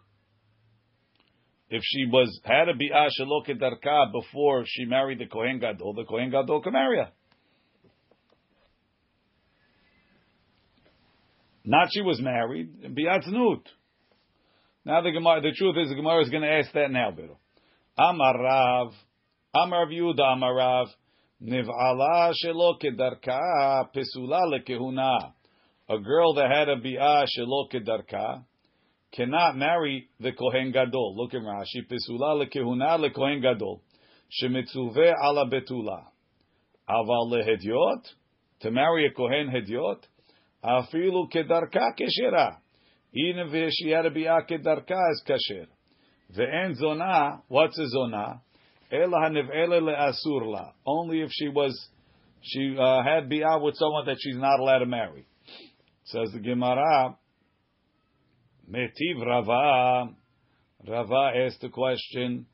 If 1.68 1.82
she 1.84 2.06
was 2.06 2.40
had 2.44 2.70
a 2.70 2.72
bi'ah 2.72 3.10
shelo 3.12 3.46
kedarka 3.46 4.10
before 4.10 4.64
she 4.66 4.86
married 4.86 5.18
the 5.18 5.26
kohen 5.26 5.58
gadol, 5.58 5.92
the 5.92 6.04
kohen 6.04 6.30
gadol 6.30 6.62
can 6.62 6.72
marry 6.72 6.96
her. 6.96 7.10
Not 11.62 11.88
she 11.92 12.00
was 12.00 12.18
married, 12.22 12.96
biatznut. 12.96 13.66
Now 14.86 15.02
the 15.02 15.12
Gemara, 15.12 15.42
the 15.42 15.52
truth 15.54 15.76
is 15.76 15.90
the 15.90 15.94
Gemara 15.94 16.22
is 16.22 16.30
going 16.30 16.42
to 16.42 16.48
ask 16.48 16.72
that 16.72 16.90
now, 16.90 17.10
Bill. 17.10 17.38
Amar 17.98 18.42
Rav, 18.42 18.94
Amar 19.54 19.86
Yehuda, 19.88 20.32
Amar 20.32 20.54
Rav, 20.54 20.88
Niv'ala 21.42 22.32
shelo 22.42 22.80
kedarka 22.80 23.90
pesula 23.94 24.40
lekehuna. 24.50 25.34
A 25.90 25.98
girl 25.98 26.34
that 26.34 26.48
had 26.48 26.68
a 26.68 26.76
bi'ah 26.76 27.26
shelo 27.36 27.68
kedarka 27.68 28.44
cannot 29.12 29.56
marry 29.56 30.08
the 30.20 30.30
Kohen 30.30 30.70
Gadol. 30.70 31.16
Look 31.16 31.34
at 31.34 31.40
Rashi. 31.40 31.84
Pesula 31.90 32.36
lekehuna 32.40 32.96
lekohen 32.96 33.42
Gadol. 33.42 33.82
Shemitzuve 34.40 35.12
ala 35.20 35.50
betula. 35.50 36.04
Aval 36.88 37.32
lehediot. 37.32 38.04
To 38.60 38.70
marry 38.70 39.06
a 39.08 39.10
Kohen 39.10 39.48
hediot. 39.50 40.06
Afilu 40.62 41.28
kedarka 41.28 41.92
keshera. 41.98 42.58
Even 43.12 43.48
if 43.52 43.72
she 43.72 43.90
had 43.90 44.06
a 44.06 44.10
bi'ah 44.12 44.48
kedarka 44.48 45.10
is 45.10 45.24
kasher. 45.26 45.66
Ve'en 46.38 46.76
zona. 46.76 47.42
What's 47.48 47.76
a 47.80 47.88
zona? 47.88 48.42
Only 50.86 51.22
if 51.22 51.30
she 51.32 51.48
was, 51.48 51.88
she 52.42 52.76
uh, 52.78 53.02
had 53.02 53.28
bi'ah 53.28 53.60
with 53.60 53.74
someone 53.76 54.06
that 54.06 54.18
she's 54.20 54.36
not 54.36 54.60
allowed 54.60 54.78
to 54.78 54.86
marry. 54.86 55.26
Says 56.12 56.30
the 56.32 56.40
Gemara, 56.40 57.16
Metiv 58.68 59.24
Rava. 59.24 60.14
Rava 60.88 61.30
asked 61.36 61.60
the 61.60 61.68
question, 61.68 62.46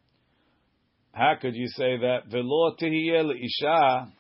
how 1.13 1.35
could 1.41 1.55
you 1.55 1.69
say 1.69 1.97
that? 1.99 2.27
Velo 2.31 2.77
isha. 2.77 4.13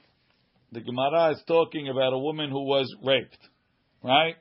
The 0.73 0.81
Gemara 0.81 1.33
is 1.33 1.43
talking 1.47 1.89
about 1.89 2.13
a 2.13 2.19
woman 2.19 2.51
who 2.51 2.65
was 2.65 2.95
raped, 3.05 3.39
right? 4.03 4.37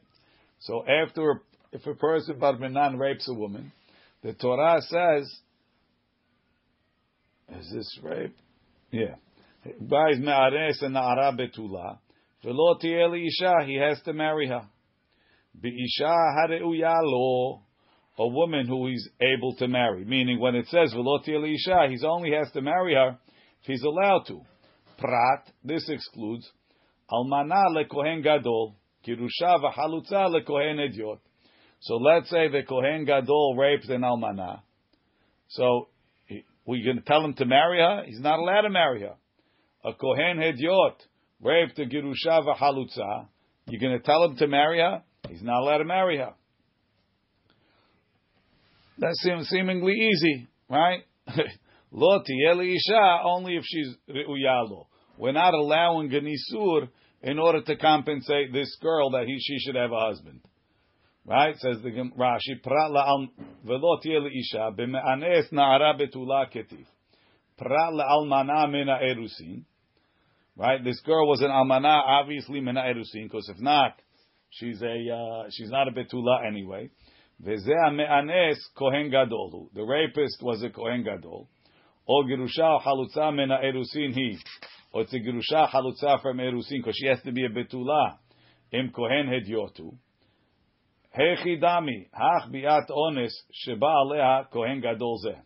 So 0.59 0.83
after, 0.87 1.41
if 1.71 1.85
a 1.85 1.95
person 1.95 2.39
barminan 2.39 2.97
rapes 2.97 3.27
a 3.27 3.33
woman, 3.33 3.71
the 4.23 4.33
Torah 4.33 4.81
says 4.81 5.39
is 7.59 7.71
this 7.71 7.99
rape? 8.01 8.35
Yeah. 8.91 9.15
He 9.63 9.71
has 13.77 14.01
to 14.05 14.13
marry 14.13 14.47
her. 14.47 14.61
Be'isha 15.61 16.13
hareuya 16.37 16.95
lo, 17.03 17.61
a 18.17 18.27
woman 18.27 18.67
who 18.67 18.87
he's 18.87 19.07
able 19.21 19.55
to 19.55 19.67
marry. 19.67 20.05
Meaning 20.05 20.39
when 20.39 20.55
it 20.55 20.67
says 20.67 20.93
v'lo 20.93 21.19
isha, 21.27 21.87
he 21.89 22.05
only 22.05 22.31
has 22.31 22.51
to 22.51 22.61
marry 22.61 22.93
her 22.93 23.17
if 23.61 23.67
he's 23.67 23.83
allowed 23.83 24.25
to. 24.27 24.41
Prat, 24.97 25.51
this 25.63 25.87
excludes 25.89 26.49
almana 27.11 27.65
lekohen 27.75 28.23
gadol, 28.23 28.75
kirusha 29.05 29.59
v'halutza 29.59 30.29
lekohen 30.29 30.79
ediot. 30.79 31.19
So 31.81 31.95
let's 31.95 32.29
say 32.29 32.47
the 32.47 32.63
kohen 32.67 33.05
gadol 33.05 33.55
rapes 33.57 33.89
an 33.89 34.01
almana. 34.01 34.61
So 35.49 35.89
we're 36.65 36.83
going 36.83 36.97
to 36.97 37.03
tell 37.03 37.23
him 37.23 37.33
to 37.35 37.45
marry 37.45 37.79
her? 37.79 38.03
He's 38.05 38.19
not 38.19 38.39
allowed 38.39 38.61
to 38.61 38.69
marry 38.69 39.01
her. 39.01 39.15
A 39.83 39.93
Kohen 39.93 40.37
Hediot, 40.39 40.95
raped 41.41 41.77
a 41.77 41.85
Girusha 41.85 42.43
v'halutza, 42.43 43.27
you're 43.67 43.79
going 43.79 43.99
to 43.99 44.03
tell 44.03 44.23
him 44.23 44.35
to 44.37 44.47
marry 44.47 44.79
her? 44.79 45.03
He's 45.29 45.41
not 45.41 45.61
allowed 45.61 45.79
to 45.79 45.85
marry 45.85 46.17
her. 46.17 46.33
That 48.99 49.15
seems 49.15 49.47
seemingly 49.49 49.93
easy, 49.93 50.47
right? 50.69 51.01
Lo 51.91 52.21
isha 52.27 53.19
only 53.23 53.55
if 53.55 53.63
she's 53.65 53.95
re'uyalo. 54.09 54.87
We're 55.17 55.31
not 55.31 55.53
allowing 55.53 56.09
Ganisur 56.09 56.89
in 57.21 57.39
order 57.39 57.61
to 57.61 57.75
compensate 57.77 58.53
this 58.53 58.75
girl 58.81 59.11
that 59.11 59.25
he, 59.25 59.37
she 59.39 59.59
should 59.59 59.75
have 59.75 59.91
a 59.91 59.99
husband. 59.99 60.41
Right? 61.25 61.55
Says 61.57 61.77
the 61.81 61.89
Rashi, 61.89 62.61
Prat 62.61 62.91
la'al 62.91 63.29
velo 63.65 63.99
tiye 64.05 64.19
isha 64.27 64.71
b'me'anes 64.77 65.51
na'ara 65.51 65.99
betula 65.99 66.45
ketif. 66.53 66.85
Prat 67.57 67.93
la'almana 67.93 68.69
mina 68.69 68.99
erusin. 69.01 69.63
Right? 70.55 70.83
This 70.83 70.99
girl 71.01 71.27
was 71.27 71.41
an 71.41 71.49
almana, 71.49 72.01
obviously 72.05 72.61
mina 72.61 72.81
erusin, 72.81 73.23
because 73.23 73.49
if 73.49 73.59
not, 73.59 73.99
she's 74.49 74.81
a 74.81 75.13
uh, 75.13 75.49
she's 75.51 75.69
not 75.69 75.87
a 75.87 75.91
betula 75.91 76.45
anyway. 76.45 76.89
The 77.39 77.61
rapist 79.87 80.41
was 80.41 80.63
a 80.63 80.69
kohen 80.69 81.03
gadol. 81.03 81.49
Or 82.07 82.23
it's 85.01 85.13
a 85.13 85.19
girusha 85.19 85.69
halutza 85.69 86.21
from 86.21 86.37
erusin, 86.37 86.77
because 86.77 86.95
she 86.95 87.07
has 87.07 87.21
to 87.23 87.31
be 87.33 87.43
a 87.45 87.49
zeh. 95.25 95.41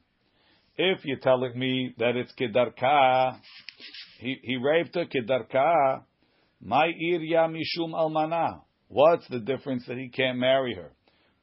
If 0.81 1.05
you're 1.05 1.17
telling 1.17 1.57
me 1.57 1.93
that 1.97 2.15
it's 2.15 2.33
kedarka, 2.39 3.39
he, 4.19 4.37
he 4.43 4.57
raped 4.57 4.95
her 4.95 5.05
kedarka, 5.05 6.03
my 6.61 6.87
irya 6.87 7.49
mishum 7.49 7.93
almana. 7.93 8.61
What's 8.89 9.27
the 9.29 9.39
difference 9.39 9.85
that 9.87 9.97
he 9.97 10.09
can't 10.09 10.39
marry 10.39 10.73
her? 10.73 10.91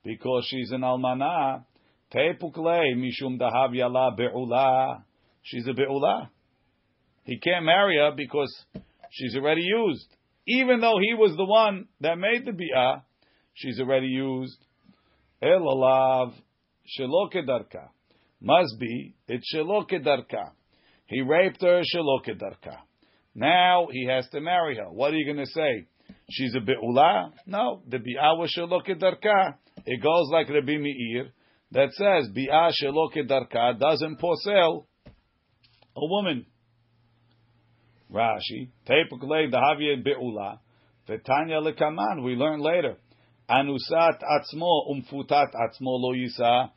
Because 0.04 0.46
she's 0.48 0.72
an 0.72 0.80
almana. 0.80 1.64
Tepukle 2.12 2.94
mishum 2.96 3.40
dahav 3.40 3.72
yala 3.72 4.16
be'ula. 4.16 5.04
She's 5.42 5.66
a 5.68 5.72
be'ula. 5.72 6.28
He 7.22 7.38
can't 7.38 7.64
marry 7.64 7.98
her 7.98 8.12
because 8.16 8.52
she's 9.10 9.36
already 9.36 9.62
used. 9.62 10.06
Even 10.48 10.80
though 10.80 10.98
he 11.00 11.14
was 11.14 11.36
the 11.36 11.44
one 11.44 11.86
that 12.00 12.18
made 12.18 12.44
the 12.44 12.50
bi'ah, 12.50 13.02
she's 13.54 13.78
already 13.80 14.08
used. 14.08 14.58
El 15.40 15.60
alav 15.60 16.32
shelo 16.98 17.32
kedarka. 17.32 17.90
Must 18.40 18.76
be, 18.78 19.14
it's 19.28 19.54
shelo 19.54 19.88
kedarka. 19.88 20.50
He 21.06 21.20
raped 21.20 21.62
her 21.62 21.82
shelo 21.82 22.24
kedarka. 22.26 22.76
Now 23.36 23.86
he 23.90 24.06
has 24.06 24.28
to 24.30 24.40
marry 24.40 24.76
her. 24.76 24.90
What 24.90 25.12
are 25.12 25.16
you 25.16 25.32
going 25.32 25.44
to 25.44 25.52
say? 25.52 25.86
She's 26.28 26.54
a 26.56 26.60
be'ula? 26.60 27.32
No, 27.46 27.82
the 27.88 27.98
bi'ah 27.98 28.36
was 28.36 28.52
shelo 28.56 28.84
kedarka. 28.84 29.54
It 29.84 30.02
goes 30.02 30.28
like 30.30 30.48
Rabbi 30.48 30.76
Meir 30.76 31.28
that 31.70 31.92
says 31.92 32.28
bi'ah 32.34 32.72
shelo 32.82 33.12
kedarka 33.14 33.78
doesn't 33.78 34.18
posel 34.20 34.86
a 35.96 36.06
woman. 36.06 36.46
Rashi, 38.12 38.70
Tepuk 38.88 39.22
le 39.22 39.48
dahavye 39.50 40.04
be'ula, 40.04 40.58
Vetanya 41.08 41.62
lekaman, 41.62 42.24
we 42.24 42.34
learn 42.34 42.60
later. 42.60 42.96
Anusat 43.48 44.20
atzmo 44.22 44.90
umfutat 44.90 45.52
atzmo 45.54 46.00
lo 46.00 46.12
yisa. 46.12 46.70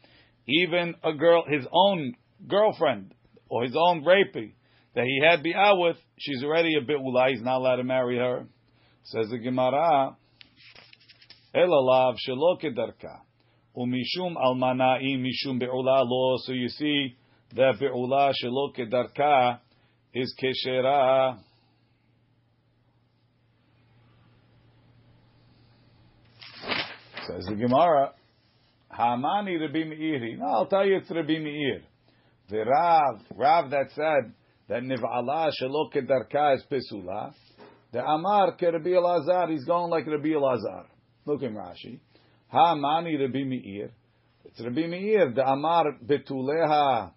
Even 0.47 0.93
a 1.03 1.13
girl, 1.13 1.43
his 1.47 1.65
own 1.71 2.13
girlfriend 2.47 3.15
or 3.49 3.63
his 3.63 3.75
own 3.75 4.03
rapee 4.05 4.53
that 4.93 5.05
he 5.05 5.19
had 5.23 5.43
bi'ah 5.43 5.79
with, 5.81 5.97
she's 6.19 6.43
already 6.43 6.75
a 6.75 6.81
bioula. 6.81 7.31
He's 7.31 7.41
not 7.41 7.57
allowed 7.57 7.77
to 7.77 7.83
marry 7.83 8.17
her. 8.17 8.45
Says 9.03 9.29
the 9.29 9.37
Gemara, 9.39 10.15
elalav 11.55 12.15
shelo 12.27 12.61
kedarka 12.61 13.21
umishum 13.75 14.35
almana'i 14.35 15.17
mishum 15.17 15.59
be'ula 15.59 16.03
lo. 16.05 16.37
So 16.43 16.53
you 16.53 16.69
see 16.69 17.15
that 17.55 17.79
be'ula 17.79 18.31
shelo 18.43 18.75
kedarka 18.75 19.59
is 20.13 20.35
keshera. 20.41 21.37
Says 27.27 27.45
the 27.45 27.55
Gemara, 27.55 28.13
Hamani 28.91 29.59
Rabbi 29.59 29.83
Meiri. 29.83 30.37
No, 30.37 30.45
I'll 30.45 30.65
tell 30.65 30.85
you 30.85 30.97
it's 30.97 31.09
Rabbi 31.09 31.39
Meir. 31.39 31.81
The 32.49 32.65
Rav, 32.65 33.21
Rav 33.35 33.69
that 33.69 33.91
said 33.95 34.33
that 34.67 34.81
Niv'ala 34.81 35.51
Shelo 35.61 35.93
Kedarka 35.93 36.55
is 36.55 36.63
Pesula. 36.71 37.33
The 37.91 38.05
Amar 38.05 38.55
ke 38.55 38.61
Rabbi 38.61 38.89
Elazar, 38.89 39.49
he's 39.49 39.65
going 39.65 39.89
like 39.89 40.05
Rabbi 40.05 40.29
Elazar. 40.29 40.85
Look 41.25 41.41
in 41.41 41.53
Rashi. 41.53 41.99
Ha 42.49 42.75
Hamani 42.75 43.19
Rabbi 43.19 43.43
Meir. 43.43 43.91
It's 44.45 44.61
Rabbi 44.61 44.87
Meir. 44.87 45.31
The 45.33 45.47
Amar 45.47 45.97
Betuleha. 46.05 47.11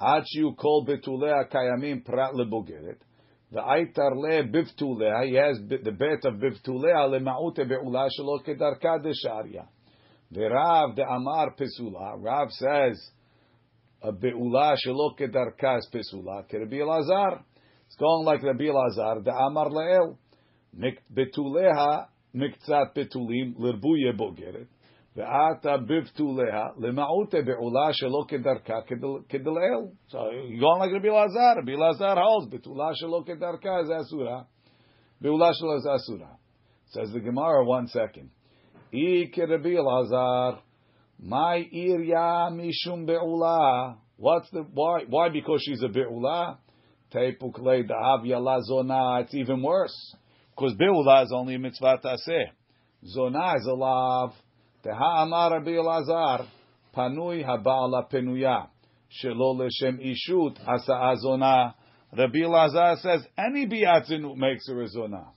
Ad 0.00 0.24
you 0.32 0.54
call 0.58 0.84
Betuleha 0.86 1.50
Kayamim 1.52 2.04
Prat 2.04 2.34
Lebogeret. 2.34 2.98
The 3.50 3.60
aitar 3.60 4.14
le 4.14 4.42
bivtulea, 4.42 5.26
he 5.26 5.34
has 5.34 5.58
the 5.68 5.90
bet 5.90 6.24
of 6.26 6.34
bivtulea 6.34 7.10
le 7.10 7.18
ma'ute 7.20 7.66
be'ula 7.66 8.10
shelo 8.10 8.44
kedarka 8.44 9.02
de 9.02 9.14
sharia. 9.14 9.66
The 10.30 10.50
Rav, 10.50 10.96
the 10.96 11.04
Amar 11.04 11.54
pesula, 11.54 12.22
Rav 12.22 12.50
says, 12.50 13.10
a 14.02 14.12
be'ula 14.12 14.76
shelo 14.84 15.18
kedarka 15.18 15.80
pesula, 15.90 16.46
ke 16.46 16.54
Rabbi 16.54 16.76
Elazar. 16.76 17.42
It's 17.88 17.96
going 17.96 18.26
like 18.26 18.42
Rabbi 18.42 18.64
Lazar, 18.70 19.22
the 19.24 19.32
Amar 19.32 19.70
Leel, 19.70 20.18
betuleha 21.16 22.06
miktzat 22.36 22.94
betulim 22.94 23.56
lirbuye 23.58 24.12
bogeret, 24.14 24.66
ve'ata 25.16 25.78
bivtuleha 25.88 26.76
lemaute 26.78 27.42
be'ula 27.46 27.92
shelo 27.98 28.28
kedarka 28.28 28.86
kedel 28.86 29.90
So 30.08 30.30
you're 30.30 30.60
going 30.60 30.80
like 30.80 30.92
Rabbi 30.92 31.08
Lazar. 31.08 31.54
Rabbi 31.56 31.76
Lazar 31.76 32.20
holds 32.20 32.52
betula 32.52 32.92
shelo 33.02 33.26
is 33.26 33.90
asura, 33.90 34.46
be'ula 35.22 35.52
shelo 35.54 35.78
is 35.78 35.86
asura. 35.86 36.36
Says 36.90 37.10
the 37.14 37.20
Gemara, 37.20 37.64
one 37.64 37.86
second. 37.88 38.28
Ike 38.92 39.48
Rabbi 39.48 39.76
Lazar, 39.80 40.60
my 41.18 41.66
irya 41.74 42.52
mishum 42.52 43.06
be'ula. 43.06 43.96
What's 44.18 44.50
the 44.50 44.66
why? 44.74 45.04
Why? 45.08 45.30
Because 45.30 45.62
she's 45.64 45.82
a 45.82 45.88
Beulah? 45.88 46.58
Teipuk 47.12 47.58
le 47.58 47.84
da'avya 47.84 48.40
la 48.40 48.60
zona. 48.60 49.20
It's 49.20 49.34
even 49.34 49.62
worse. 49.62 50.14
Because 50.54 50.74
be'ula 50.74 51.24
is 51.24 51.32
only 51.34 51.54
a 51.54 51.58
mitzvah 51.58 51.98
taseh. 52.04 52.50
Zona 53.06 53.54
is 53.56 53.66
a 53.66 53.74
lav. 53.74 54.32
Teha 54.84 55.22
amar 55.22 55.52
Rabbi 55.52 55.70
Elazar. 55.70 56.46
Panui 56.96 57.44
haba'ala 57.44 58.10
penuya. 58.10 58.68
Shelo 59.22 59.56
leshem 59.56 59.98
ishut 60.04 60.58
asa 60.66 61.16
zona. 61.20 61.74
Rabbi 62.16 62.38
Elazar 62.38 63.00
says 63.00 63.26
any 63.38 63.66
bi'atzinu 63.66 64.36
makes 64.36 64.68
her 64.68 64.82
a 64.82 64.88
zona. 64.88 65.28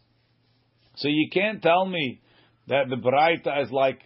So 0.96 1.08
you 1.08 1.30
can't 1.32 1.62
tell 1.62 1.86
me 1.86 2.22
that 2.68 2.90
the 2.90 2.96
Braita 2.96 3.64
is 3.64 3.72
like 3.72 4.02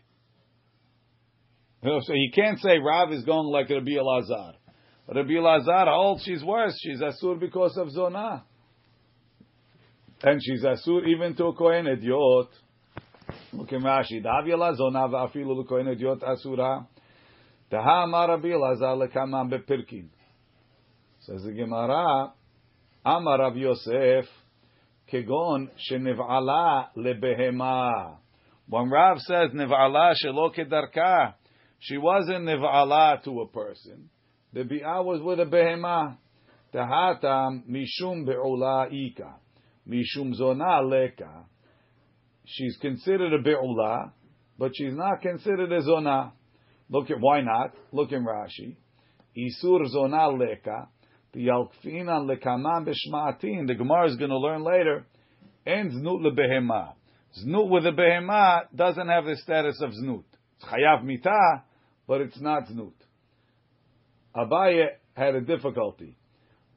You 1.82 1.90
know, 1.92 2.00
so 2.02 2.14
you 2.14 2.32
can't 2.34 2.60
say 2.60 2.78
Rav 2.80 3.12
is 3.12 3.24
going 3.24 3.48
like 3.48 3.70
Rabbi 3.70 3.92
Elazar. 3.92 4.54
Rabbi 5.08 5.34
Elazar 5.34 5.88
holds 5.88 6.24
she's 6.24 6.44
worse. 6.44 6.76
She's 6.82 7.00
asur 7.00 7.40
because 7.40 7.78
of 7.78 7.92
zona, 7.92 8.44
and 10.24 10.42
she's 10.44 10.64
asur 10.64 11.08
even 11.08 11.36
to 11.36 11.46
a 11.46 11.54
kohen 11.54 11.86
hediot. 11.86 12.48
Look 13.54 13.72
at 13.72 13.82
Rashi. 13.82 14.22
Davila 14.22 14.76
zona 14.76 15.08
va'afilu 15.08 15.64
l'kohen 15.64 15.88
hediot 15.96 16.24
asura. 16.24 16.88
Taha 17.70 18.04
amar 18.04 18.30
Rabbi 18.30 18.48
Elazar 18.48 18.98
lekamam 18.98 19.52
bepirkin. 19.52 20.08
Says 21.22 21.44
the 21.44 21.52
Gemara. 21.52 22.34
Amar 23.06 23.40
Rav 23.40 23.56
Yosef 23.56 24.26
kegon 25.12 25.70
sheniv'ala 25.90 26.88
lebehema. 26.98 28.18
When 28.68 28.90
Rav 28.90 29.20
says 29.20 29.52
niv'ala 29.52 30.16
shelo 30.24 30.56
kedarka, 30.56 31.36
she 31.80 31.98
wasn't 31.98 32.46
niv'ala 32.46 33.24
to 33.24 33.42
a 33.42 33.48
person. 33.48 34.10
The 34.56 34.64
bi'ah 34.64 35.04
was 35.04 35.22
with 35.22 35.42
a 35.42 35.46
behemah. 35.46 36.16
Tahatam 36.74 37.64
mishum 37.70 38.26
be'ula 38.26 38.88
ika. 38.90 39.36
Mishum 39.86 40.34
zona 40.34 40.82
leka. 40.82 41.44
She's 42.46 42.78
considered 42.80 43.34
a 43.34 43.40
be'ula, 43.40 44.14
but 44.58 44.72
she's 44.74 44.94
not 44.94 45.22
considered 45.22 45.74
a 45.74 45.82
zona. 45.82 46.32
Look 46.90 47.12
at, 47.12 47.18
why 47.20 47.42
not? 47.42 47.74
Look 47.92 48.14
in 48.14 48.24
Rashi. 48.24 48.78
Isur 49.36 49.90
zona 49.90 50.30
leka. 50.30 50.88
The 51.34 51.48
yalkfinan 51.48 52.26
lekaman 52.26 52.88
b'shma'atin. 52.88 53.68
The 53.68 53.76
Gemara 53.76 54.08
is 54.10 54.16
going 54.16 54.30
to 54.30 54.38
learn 54.38 54.64
later. 54.64 55.06
And 55.66 55.92
znut 55.92 56.22
lebehemah. 56.22 56.94
Znut 57.44 57.70
with 57.70 57.86
a 57.86 57.92
behemah 57.92 58.74
doesn't 58.74 59.10
have 59.10 59.26
the 59.26 59.36
status 59.36 59.82
of 59.82 59.90
znut. 59.90 60.24
It's 60.56 60.66
chayav 60.66 61.04
mitah, 61.04 61.64
but 62.08 62.22
it's 62.22 62.40
not 62.40 62.70
znut. 62.70 62.94
Abaye 64.36 64.88
had 65.16 65.36
a 65.36 65.42
difficulty. 65.42 66.18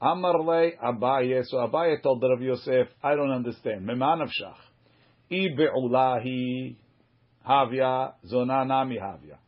Amar 0.01 0.41
le 0.41 0.71
Abaye, 0.83 1.45
so 1.45 1.57
Abaye 1.57 2.01
told 2.03 2.23
Rav 2.23 2.41
Yosef, 2.41 2.89
I 3.03 3.17
don't 3.17 3.31
understand. 3.33 3.87
Meman 3.87 4.23
of 4.23 4.29
shach. 4.29 4.55
I 5.31 5.49
be'ulahi 5.57 6.77
havya 7.47 8.13
zona 8.27 8.65
nami 8.65 8.99
havya. 8.99 9.39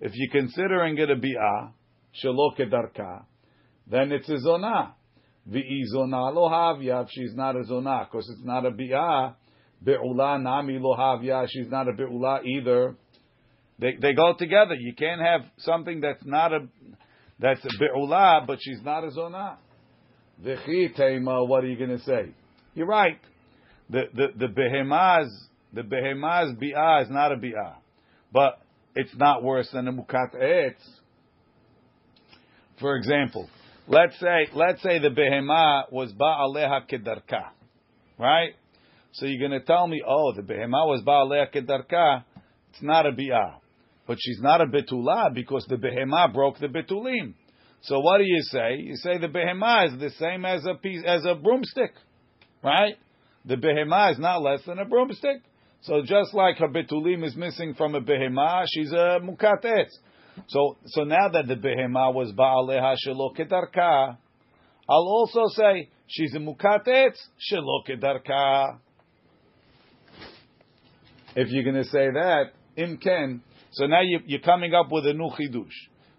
If 0.00 0.12
you're 0.14 0.32
considering 0.32 0.98
it 0.98 1.10
a 1.10 1.16
bi'ah, 1.16 1.70
shelo 2.22 2.56
kedarka, 2.58 3.24
then 3.86 4.12
it's 4.12 4.28
a 4.28 4.38
zona. 4.40 4.94
V'i 5.48 5.84
zona 5.92 6.30
lo 6.30 6.48
havya, 6.48 7.04
if 7.04 7.10
she's 7.12 7.34
not 7.34 7.56
a 7.56 7.64
zona, 7.64 8.08
because 8.10 8.28
it's 8.30 8.44
not 8.44 8.66
a 8.66 8.70
bi'ah, 8.70 9.34
be'ula 9.84 10.42
nami 10.42 10.78
lo 10.80 10.96
havya, 10.96 11.46
she's 11.48 11.68
not 11.68 11.88
a 11.88 11.92
be'ula 11.92 12.42
either. 12.44 12.96
They, 13.78 13.96
they 14.00 14.12
go 14.12 14.34
together. 14.36 14.74
You 14.74 14.94
can't 14.94 15.20
have 15.20 15.42
something 15.58 16.00
that's 16.00 16.24
not 16.24 16.52
a 16.52 16.68
that's 17.40 17.60
be'ula, 17.78 18.44
but 18.46 18.58
she's 18.60 18.82
not 18.84 19.04
a 19.04 19.10
zona. 19.10 19.58
V'chi 20.44 20.94
teima, 20.96 21.46
what 21.46 21.64
are 21.64 21.68
you 21.68 21.76
going 21.76 21.98
to 21.98 22.04
say? 22.04 22.34
You're 22.74 22.86
right. 22.86 23.18
The 23.88 24.04
the 24.14 24.26
the 24.36 24.46
behemaz 24.46 25.28
the 25.72 25.82
behemaz 25.82 26.56
bi'ah 26.56 27.02
is 27.02 27.10
not 27.10 27.32
a 27.32 27.36
bi'ah, 27.36 27.74
but 28.32 28.60
it's 28.94 29.14
not 29.16 29.42
worse 29.42 29.68
than 29.72 29.88
a 29.88 29.92
mukat 29.92 30.34
etz. 30.36 30.74
For 32.78 32.96
example, 32.96 33.48
let's 33.88 34.18
say 34.20 34.48
let's 34.54 34.82
say 34.82 34.98
the 34.98 35.08
behemah 35.08 35.92
was 35.92 36.12
ba'aleha 36.12 36.88
kedarka, 36.88 37.48
right? 38.18 38.54
So 39.12 39.26
you're 39.26 39.48
going 39.48 39.60
to 39.60 39.66
tell 39.66 39.88
me, 39.88 40.02
oh, 40.06 40.32
the 40.32 40.42
behemah 40.42 40.86
was 40.86 41.02
ba'aleha 41.02 41.52
kedarka. 41.52 42.24
It's 42.70 42.82
not 42.82 43.06
a 43.06 43.12
bi'ah 43.12 43.56
but 44.10 44.18
she's 44.20 44.40
not 44.40 44.60
a 44.60 44.66
betula 44.66 45.32
because 45.32 45.64
the 45.68 45.76
behemah 45.76 46.34
broke 46.34 46.58
the 46.58 46.66
betulim. 46.66 47.32
So 47.82 48.00
what 48.00 48.18
do 48.18 48.24
you 48.24 48.42
say? 48.42 48.78
You 48.78 48.96
say 48.96 49.18
the 49.18 49.28
behemah 49.28 49.86
is 49.86 50.00
the 50.00 50.10
same 50.18 50.44
as 50.44 50.66
a 50.66 50.74
piece 50.74 51.04
as 51.06 51.24
a 51.24 51.36
broomstick, 51.36 51.92
right? 52.60 52.96
The 53.44 53.54
behemah 53.54 54.14
is 54.14 54.18
not 54.18 54.42
less 54.42 54.62
than 54.66 54.80
a 54.80 54.84
broomstick. 54.84 55.42
So 55.82 56.02
just 56.04 56.34
like 56.34 56.56
her 56.56 56.66
betulim 56.66 57.24
is 57.24 57.36
missing 57.36 57.74
from 57.74 57.94
a 57.94 58.00
behemah, 58.00 58.64
she's 58.74 58.90
a 58.90 59.20
mukatetz. 59.22 59.92
So 60.48 60.76
so 60.86 61.04
now 61.04 61.28
that 61.32 61.46
the 61.46 61.54
behemah 61.54 62.12
was 62.12 62.32
ba'aleha 62.32 62.96
shelo 63.06 63.32
kedarka, 63.36 64.16
I'll 64.88 65.06
also 65.06 65.44
say 65.54 65.88
she's 66.08 66.34
a 66.34 66.40
mukatetz 66.40 67.14
shelo 67.48 67.86
kedarka. 67.88 68.80
If 71.36 71.52
you're 71.52 71.62
going 71.62 71.76
to 71.76 71.84
say 71.84 72.08
that, 72.12 72.46
imken, 72.76 73.42
so 73.72 73.86
now 73.86 74.00
you, 74.02 74.20
you're 74.26 74.40
coming 74.40 74.74
up 74.74 74.86
with 74.90 75.06
a 75.06 75.12
new 75.12 75.30
chidush 75.30 75.68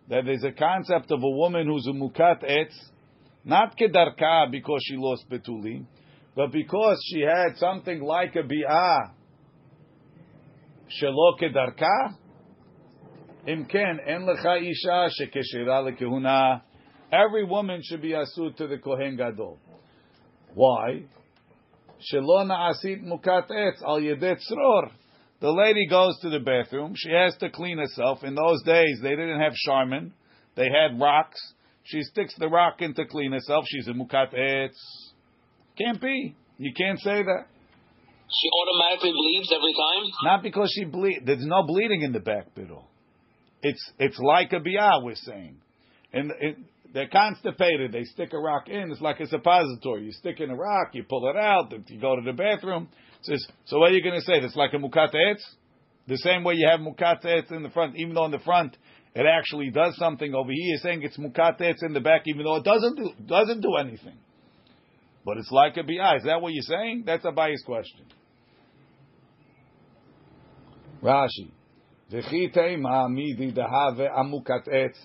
that 0.10 0.26
there's 0.26 0.44
a 0.44 0.52
concept 0.52 1.12
of 1.12 1.22
a 1.24 1.30
woman 1.30 1.68
who's 1.68 1.88
a 1.88 1.92
mukat 1.92 2.44
etz, 2.44 2.74
not 3.44 3.78
kedarka 3.78 4.52
because 4.52 4.80
she 4.84 4.96
lost 4.98 5.26
betulim, 5.30 5.86
but 6.36 6.52
because 6.52 6.98
she 7.10 7.22
had 7.22 7.58
something 7.58 8.02
like 8.02 8.36
a 8.36 8.44
bi'ah, 8.44 9.12
shelo 11.02 11.40
kedarka. 11.40 12.16
Imken 13.48 13.98
en 14.08 14.22
lecha 14.22 14.62
isha 14.62 15.10
shekeshira 15.20 15.92
lekehuna. 15.92 16.62
Every 17.12 17.44
woman 17.44 17.82
should 17.84 18.02
be 18.02 18.12
asur 18.12 18.56
to 18.56 18.68
the 18.68 18.78
kohen 18.78 19.18
gadol. 19.18 19.60
Why? 20.54 21.04
Shelo 22.12 22.46
na'asit 22.46 23.04
mukat 23.04 23.50
etz 23.50 23.84
al 23.84 24.00
yedet 24.00 24.38
tzror. 24.50 24.92
The 25.42 25.52
lady 25.52 25.88
goes 25.88 26.18
to 26.22 26.30
the 26.30 26.40
bathroom. 26.40 26.94
She 26.96 27.12
has 27.12 27.36
to 27.38 27.50
clean 27.50 27.80
herself. 27.80 28.24
In 28.24 28.36
those 28.36 28.62
days, 28.64 29.00
they 29.02 29.10
didn't 29.10 29.42
have 29.42 29.54
Charmin. 29.54 30.14
They 30.56 30.68
had 30.70 31.00
rocks. 31.00 31.40
She 31.84 32.04
sticks 32.04 32.36
the 32.38 32.48
rock 32.48 32.82
in 32.82 32.94
to 32.94 33.06
clean 33.06 33.32
herself. 33.32 33.66
She's 33.68 33.88
a 33.88 33.92
mukat 33.92 34.36
etz. 34.38 34.78
Can't 35.78 36.00
be. 36.00 36.36
You 36.60 36.74
can't 36.78 37.00
say 37.00 37.24
that. 37.24 37.46
She 38.30 38.50
automatically 38.50 39.12
bleeds 39.12 39.52
every 39.52 39.74
time? 39.74 40.12
Not 40.24 40.44
because 40.44 40.72
she 40.76 40.86
bleed. 40.86 41.24
There's 41.26 41.46
no 41.46 41.64
bleeding 41.64 42.04
in 42.04 42.12
the 42.14 42.20
back 42.20 42.54
biddle. 42.56 42.88
It's 43.64 43.92
it's 44.00 44.20
like 44.20 44.54
a 44.54 44.60
biah, 44.60 45.02
we're 45.02 45.16
saying. 45.16 45.58
And 46.14 46.32
it, 46.40 46.58
they're 46.94 47.10
constipated. 47.10 47.92
They 47.92 48.04
stick 48.04 48.34
a 48.34 48.38
rock 48.38 48.70
in. 48.70 48.92
It's 48.92 49.02
like 49.02 49.20
a 49.20 49.28
suppository. 49.28 50.06
You 50.06 50.12
stick 50.12 50.40
in 50.40 50.50
a 50.50 50.56
rock, 50.56 50.90
you 50.94 51.04
pull 51.04 51.30
it 51.30 51.36
out. 51.36 51.74
You 51.88 52.00
go 52.00 52.16
to 52.16 52.22
the 52.22 52.34
bathroom, 52.34 52.90
says, 53.22 53.46
so 53.66 53.80
what 53.80 53.92
are 53.92 53.96
you 53.96 54.04
going 54.04 54.20
to 54.20 54.26
say? 54.26 54.40
That's 54.40 54.56
like 54.56 54.74
a 54.74 54.78
mukat 54.78 55.14
etz? 55.14 55.42
The 56.08 56.18
same 56.18 56.44
way 56.44 56.56
you 56.56 56.68
have 56.68 56.80
mukat 56.80 57.24
etz 57.26 57.52
in 57.52 57.64
the 57.64 57.70
front, 57.70 57.96
even 57.96 58.14
though 58.14 58.26
in 58.26 58.32
the 58.32 58.40
front 58.40 58.76
it 59.14 59.26
actually 59.26 59.70
does 59.70 59.96
something. 59.98 60.34
Over 60.34 60.52
here, 60.52 60.58
you're 60.60 60.80
saying 60.80 61.04
it's 61.04 61.18
mukat 61.18 61.60
etz 61.62 61.84
in 61.84 61.94
the 61.94 62.00
back, 62.00 62.24
even 62.26 62.44
though 62.44 62.56
it 62.56 62.64
doesn't 62.64 62.96
do, 62.96 63.12
doesn't 63.26 63.62
do 63.62 63.76
anything. 63.76 64.18
But 65.26 65.38
it's 65.38 65.52
like 65.52 65.78
a 65.78 65.84
bi. 65.84 66.16
Is 66.16 66.24
that 66.24 66.42
what 66.42 66.54
you're 66.54 66.64
saying? 66.64 67.04
That's 67.06 67.26
Abaye's 67.26 67.64
question. 67.64 68.06
Rashi. 71.04 71.52
V'chi 72.12 72.54
teima 72.56 73.10
midi 73.10 73.52
dahave 73.52 74.10
amukat 74.18 74.68
etz. 74.68 74.98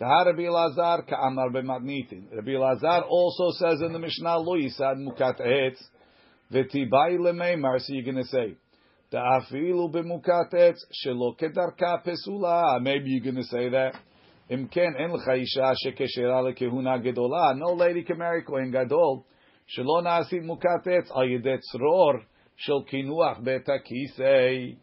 Rabbi 0.00 0.42
Elazar 0.42 1.08
ka'amar. 1.08 1.50
Rabbi 1.52 2.50
Elazar 2.50 3.04
also 3.08 3.50
says 3.58 3.80
in 3.82 3.92
the 3.92 3.98
Mishnah, 3.98 4.38
lo 4.38 4.56
yisad 4.56 4.96
mukat 4.96 5.40
etz. 5.40 5.76
V'tibai 6.52 7.18
lemeimar, 7.18 7.80
so 7.80 7.94
you're 7.94 8.04
going 8.04 8.22
to 8.22 8.24
say, 8.24 8.56
Ta'afilu 9.12 9.92
b'mukat 9.92 10.52
etz 10.54 10.78
shelo 11.04 11.36
kedarka 11.38 12.02
pesula. 12.04 12.80
Maybe 12.80 13.10
you're 13.10 13.24
going 13.24 13.42
to 13.42 13.48
say 13.48 13.68
that. 13.68 13.94
Im 14.48 14.68
ken 14.68 14.94
en 14.98 15.12
l'cha 15.12 15.34
isha 15.34 15.74
shekeshera 15.84 16.42
lekehuna 16.42 17.02
gedola. 17.02 17.56
No 17.56 17.74
lady 17.74 18.02
can 18.02 18.18
marry 18.18 18.42
kohen 18.42 18.70
gadol. 18.70 19.26
Shelo 19.76 20.02
na'asit 20.02 20.42
mukat 20.44 20.86
etz 20.86 21.10
al 21.14 21.24
yedet 21.24 21.60
tzror 21.74 22.22
shel 22.56 22.84
kinuach 22.84 23.42
betakisei. 23.42 24.76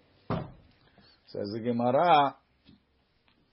Says 1.27 1.51
the 1.53 1.59
Gemara, 1.63 2.35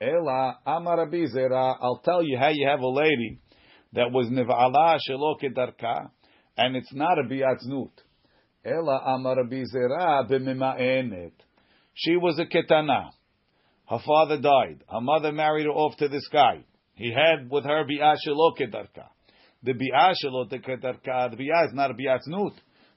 Ela 0.00 0.58
Amar 0.66 1.06
Zera. 1.08 1.76
I'll 1.80 2.00
tell 2.04 2.22
you 2.22 2.38
how 2.38 2.48
you 2.48 2.66
have 2.68 2.80
a 2.80 2.88
lady 2.88 3.40
that 3.92 4.10
was 4.12 4.26
niv'ala 4.28 4.98
shelo 5.08 5.40
kedarka, 5.40 6.10
and 6.56 6.76
it's 6.76 6.94
not 6.94 7.18
a 7.18 7.22
biatznut. 7.22 7.90
Ela 8.66 9.14
Amar 9.14 9.36
Zera 9.44 10.28
b'mima'enet. 10.28 11.32
She 11.94 12.16
was 12.16 12.38
a 12.40 12.46
ketana. 12.46 13.10
Her 13.88 14.00
father 14.04 14.40
died. 14.40 14.82
Her 14.90 15.00
mother 15.00 15.30
married 15.30 15.66
her 15.66 15.70
off 15.70 15.96
to 15.98 16.08
this 16.08 16.26
guy. 16.32 16.64
He 16.94 17.12
had 17.12 17.48
with 17.48 17.64
her 17.64 17.84
bi'ah 17.84 18.16
shelo 18.26 18.56
kedarka. 18.58 19.06
The 19.62 19.72
bi'ah 19.72 20.14
shelo 20.22 20.50
kedarka, 20.50 21.30
the 21.30 21.36
bi'ah 21.36 21.66
is 21.66 21.74
not 21.74 21.92
a 21.92 22.50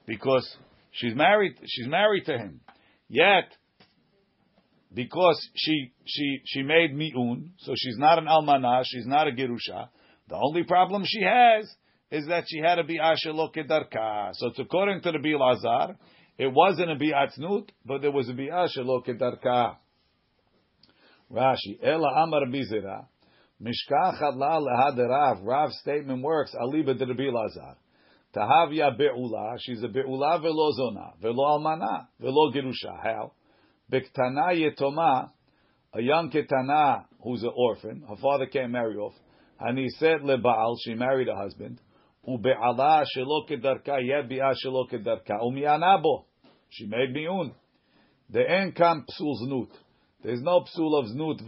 because 0.07 0.57
she's 0.91 1.13
married, 1.13 1.55
she's 1.67 1.87
married 1.87 2.25
to 2.25 2.37
him. 2.37 2.61
Yet, 3.07 3.53
because 4.91 5.39
she, 5.55 5.91
she, 6.05 6.39
she 6.45 6.63
made 6.63 6.95
mi'un, 6.95 7.51
so 7.59 7.73
she's 7.75 7.97
not 7.97 8.17
an 8.17 8.25
almanah, 8.25 8.83
she's 8.85 9.05
not 9.05 9.27
a 9.27 9.31
gerusha, 9.31 9.89
the 10.27 10.35
only 10.35 10.63
problem 10.63 11.03
she 11.05 11.21
has 11.21 11.71
is 12.11 12.25
that 12.27 12.45
she 12.47 12.59
had 12.59 12.79
a 12.79 12.83
bi'ah 12.83 13.15
shelo 13.23 13.53
kedarka. 13.53 14.31
So 14.33 14.47
it's 14.47 14.59
according 14.59 15.01
to 15.01 15.11
the 15.11 15.19
Bilazar, 15.19 15.95
it 16.37 16.51
wasn't 16.51 16.91
a 16.91 16.95
bi'atznut, 16.95 17.69
but 17.85 18.01
there 18.01 18.11
was 18.11 18.29
a 18.29 18.33
bi'ah 18.33 18.67
shelo 18.75 19.05
kedarka. 19.05 19.75
Rashi, 21.31 21.77
Ela 21.83 22.23
Amar 22.23 22.45
Bizera, 22.47 23.05
Mishkachat 23.61 24.35
la 24.35 24.59
lehad 24.59 24.97
Rav. 24.97 25.43
Rav's 25.43 25.77
statement 25.79 26.23
works, 26.23 26.55
Aliba 26.59 26.97
de 26.97 27.05
Rabbi 27.05 27.29
Lazar. 27.29 27.75
Tahavya 28.35 28.97
be'ula, 28.97 29.57
she's 29.59 29.83
a 29.83 29.87
be'ula 29.87 30.39
velo 30.41 30.71
zona, 30.71 31.13
velo 31.21 31.43
almana, 31.45 32.07
velo 32.19 32.51
gerusha. 32.51 32.97
How? 33.03 33.33
Bektana 33.91 34.53
yetoma, 34.53 35.31
a 35.93 36.01
young 36.01 36.31
ketana 36.31 37.05
who's 37.23 37.43
an 37.43 37.51
orphan, 37.55 38.03
her 38.07 38.15
father 38.21 38.45
can't 38.45 38.71
marry 38.71 38.95
off. 38.95 39.13
And 39.59 39.77
he 39.77 39.89
said 39.89 40.21
lebaal, 40.21 40.75
she 40.83 40.93
married 40.93 41.27
a 41.27 41.35
husband. 41.35 41.81
Ube'ala 42.27 43.05
shelo 43.15 43.47
kedarka, 43.49 43.97
yet 44.01 44.29
bi'a 44.29 44.53
shelo 44.63 44.89
kedarka. 44.89 45.41
Umianabo. 45.41 46.25
She 46.69 46.85
made 46.85 47.13
mi'un. 47.13 47.53
The 48.29 48.49
en 48.49 48.71
kam 48.73 49.05
psul 49.09 49.35
znut. 49.43 49.69
There's 50.23 50.41
no 50.41 50.61
psul 50.61 50.99
of 50.99 51.05
znut. 51.05 51.41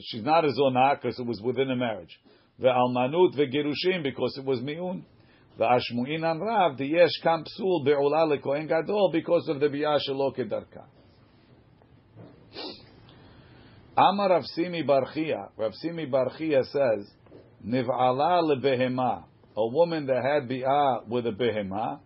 She's 0.00 0.22
not 0.22 0.44
a 0.44 0.48
zonah 0.48 1.00
because 1.00 1.18
it 1.18 1.26
was 1.26 1.40
within 1.40 1.70
a 1.70 1.76
marriage. 1.76 2.20
Ve'almanut 2.60 3.34
ve'gerushim 3.34 4.02
because 4.02 4.36
it 4.36 4.44
was 4.44 4.60
mi'un. 4.60 5.04
Ve'ashmu'in 5.58 6.24
an 6.24 6.40
rav 6.40 6.76
the 6.76 6.86
yesh 6.86 7.20
kam 7.22 7.44
psul 7.44 7.84
be'ula 7.84 8.26
lekohen 8.36 8.68
gadol 8.68 9.10
because 9.12 9.48
of 9.48 9.60
the 9.60 9.66
bi'ah 9.68 9.98
shelo 10.06 10.36
kedarka. 10.36 10.84
Amar 13.96 14.30
Rav 14.30 14.44
Shimi 14.56 14.86
bar 14.86 15.04
Chiya. 15.14 15.50
Rav 15.56 15.72
Shimi 15.84 16.10
bar 16.10 16.30
Chiya 16.30 16.64
says, 16.64 17.10
Niv'ala 17.66 18.42
lebehema. 18.42 19.24
A 19.56 19.66
woman 19.66 20.06
that 20.06 20.22
had 20.24 20.48
bi'ah 20.48 21.06
with 21.06 21.26
a 21.26 21.30
behema, 21.30 22.00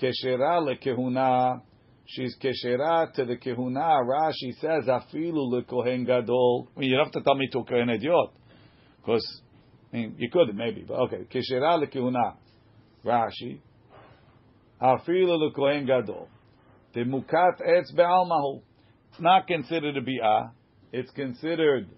keshera 0.00 0.60
lekehuna 0.60 1.62
she's 2.10 2.36
keshera 2.36 3.12
to 3.14 3.24
the 3.24 3.36
kehuna. 3.36 4.04
Rashi 4.04 4.58
says 4.60 4.84
afilu 4.86 5.52
lekohen 5.52 6.06
gadol. 6.06 6.68
I 6.76 6.80
mean, 6.80 6.90
you 6.90 6.96
don't 6.96 7.06
have 7.06 7.12
to 7.14 7.22
tell 7.22 7.34
me 7.34 7.48
to 7.52 7.64
kohen 7.64 7.88
hediot, 7.88 8.30
because 9.00 9.42
I 9.92 9.96
mean 9.96 10.16
you 10.18 10.30
could 10.30 10.54
maybe, 10.54 10.84
but 10.86 10.94
okay. 10.94 11.26
Keshera 11.32 11.82
lekehuna. 11.82 12.36
Rashi 13.04 13.60
afilu 14.80 15.50
lekohen 15.50 15.86
gadol. 15.86 16.28
The 16.94 17.00
mukat 17.00 17.60
etz 17.60 17.94
be'almahu. 17.94 18.62
It's 19.12 19.20
not 19.20 19.46
considered 19.46 19.96
a 19.96 20.00
bi'ah. 20.00 20.50
It's 20.92 21.10
considered. 21.12 21.88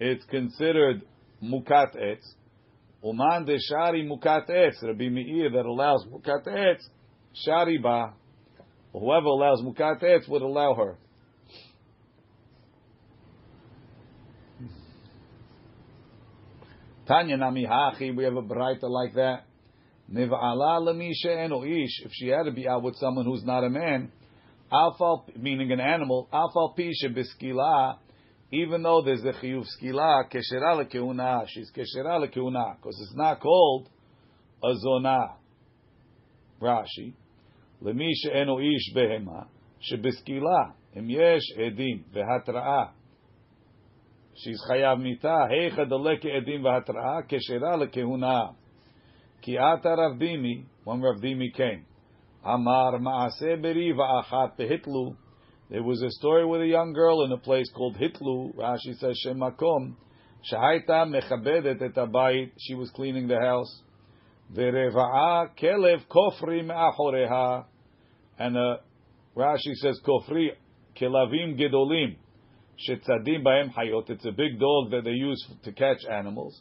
It's 0.00 0.24
considered 0.26 1.02
mukat 1.42 1.96
etz. 1.96 2.24
Uman 3.04 3.44
de 3.46 3.58
shari 3.58 4.06
mukat 4.06 4.48
etz. 4.48 4.82
Rabbi 4.82 5.08
Meir 5.08 5.50
that 5.50 5.66
allows 5.66 6.06
mukat 6.06 6.46
etz. 6.46 6.82
Shari 7.32 7.78
ba 7.78 8.12
whoever 8.92 9.26
allows 9.26 9.62
mukat 9.62 10.28
would 10.28 10.42
allow 10.42 10.74
her. 10.74 10.98
Tanya 17.06 17.36
nami 17.36 17.66
hachi, 17.66 18.14
we 18.14 18.22
have 18.24 18.36
a 18.36 18.42
braita 18.42 18.88
like 18.88 19.14
that. 19.14 19.44
Niv'ala 20.12 20.80
lemisha 20.80 21.44
eno 21.44 21.64
ish. 21.64 22.02
If 22.04 22.12
she 22.12 22.28
had 22.28 22.44
to 22.44 22.52
be 22.52 22.68
out 22.68 22.82
with 22.82 22.96
someone 22.96 23.24
who's 23.24 23.44
not 23.44 23.64
a 23.64 23.70
man, 23.70 24.12
alfal 24.72 25.24
meaning 25.36 25.72
an 25.72 25.80
animal, 25.80 26.28
alfal 26.32 26.76
pisha 26.76 27.08
biskila 27.12 27.96
even 28.52 28.82
though 28.82 29.02
there's 29.02 29.24
a 29.24 29.32
chiyuv 29.32 29.64
skila 29.64 30.24
keshera 30.28 30.84
lekeuna, 30.84 31.44
she's 31.46 31.70
keshera 31.70 32.18
lekeuna 32.18 32.76
because 32.76 32.98
it's 33.00 33.14
not 33.14 33.40
called 33.40 33.88
a 34.62 34.74
zona. 34.76 35.36
Rashi, 36.60 37.14
lemi 37.82 38.10
she'enu 38.12 38.58
ish 38.60 38.92
behema 38.94 39.46
shebeskila 39.80 40.74
im 40.96 41.08
yesh 41.08 41.56
edim 41.58 42.04
vehatraa. 42.12 42.90
She's 44.34 44.60
chayav 44.68 45.00
mita 45.00 45.48
heicha 45.50 45.88
deleke 45.88 46.26
edim 46.26 46.62
vehatraa 46.62 47.22
keshera 47.28 47.76
lekeuna. 47.78 48.54
Ki 49.42 49.56
ata 49.56 49.96
Rav 49.96 50.18
Dimi 50.18 50.64
when 50.84 51.00
Rav 51.00 51.16
Dimi 51.22 51.54
came, 51.54 51.86
amar 52.44 52.98
maase 52.98 53.62
beri 53.62 53.94
va'achat 53.94 54.58
behitlu. 54.58 55.16
There 55.70 55.84
was 55.84 56.02
a 56.02 56.10
story 56.10 56.44
with 56.44 56.62
a 56.62 56.66
young 56.66 56.92
girl 56.92 57.22
in 57.22 57.30
a 57.30 57.36
place 57.36 57.70
called 57.72 57.96
Hitlu. 57.96 58.56
Rashi 58.56 58.98
says 58.98 59.16
Shemakom. 59.24 59.94
Shahaita 60.52 61.06
mechabedet 61.06 61.80
et 61.80 61.94
abayit. 61.94 62.50
She 62.58 62.74
was 62.74 62.90
cleaning 62.90 63.28
the 63.28 63.38
house. 63.38 63.82
Vereva'a 64.52 65.50
kelev 65.56 66.00
kofri 66.10 66.64
me'achoreha. 66.66 67.66
And 68.40 68.56
uh, 68.56 68.78
Rashi 69.36 69.74
says 69.74 70.00
kofri 70.04 70.48
kelavim 71.00 71.56
gedolim. 71.56 72.16
Shetzadim 72.88 73.44
baem 73.44 73.72
hayot. 73.72 74.10
It's 74.10 74.26
a 74.26 74.32
big 74.32 74.58
dog 74.58 74.90
that 74.90 75.02
they 75.04 75.10
use 75.10 75.46
to 75.62 75.70
catch 75.70 76.04
animals. 76.10 76.60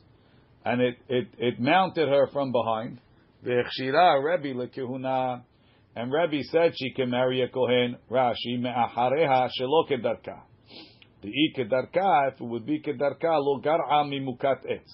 And 0.64 0.82
it, 0.82 0.98
it, 1.08 1.28
it 1.40 1.60
mounted 1.60 2.10
her 2.10 2.28
from 2.32 2.52
behind. 2.52 3.02
Rebi 3.44 4.54
and 5.96 6.12
Rebbe 6.12 6.44
said 6.44 6.74
she 6.76 6.92
can 6.94 7.10
marry 7.10 7.42
a 7.42 7.50
kohen. 7.50 7.98
Rashi 8.10 8.60
me'achareha 8.60 9.50
shelo 9.60 9.90
kedarka. 9.90 10.42
The 11.22 11.32
kedarka, 11.58 12.34
if 12.34 12.42
it 12.42 12.44
would 12.44 12.66
be 12.66 12.82
kedarka, 12.82 13.40
lo 13.40 13.60
gar'a 13.60 14.04
mimukat 14.06 14.66
etz. 14.66 14.92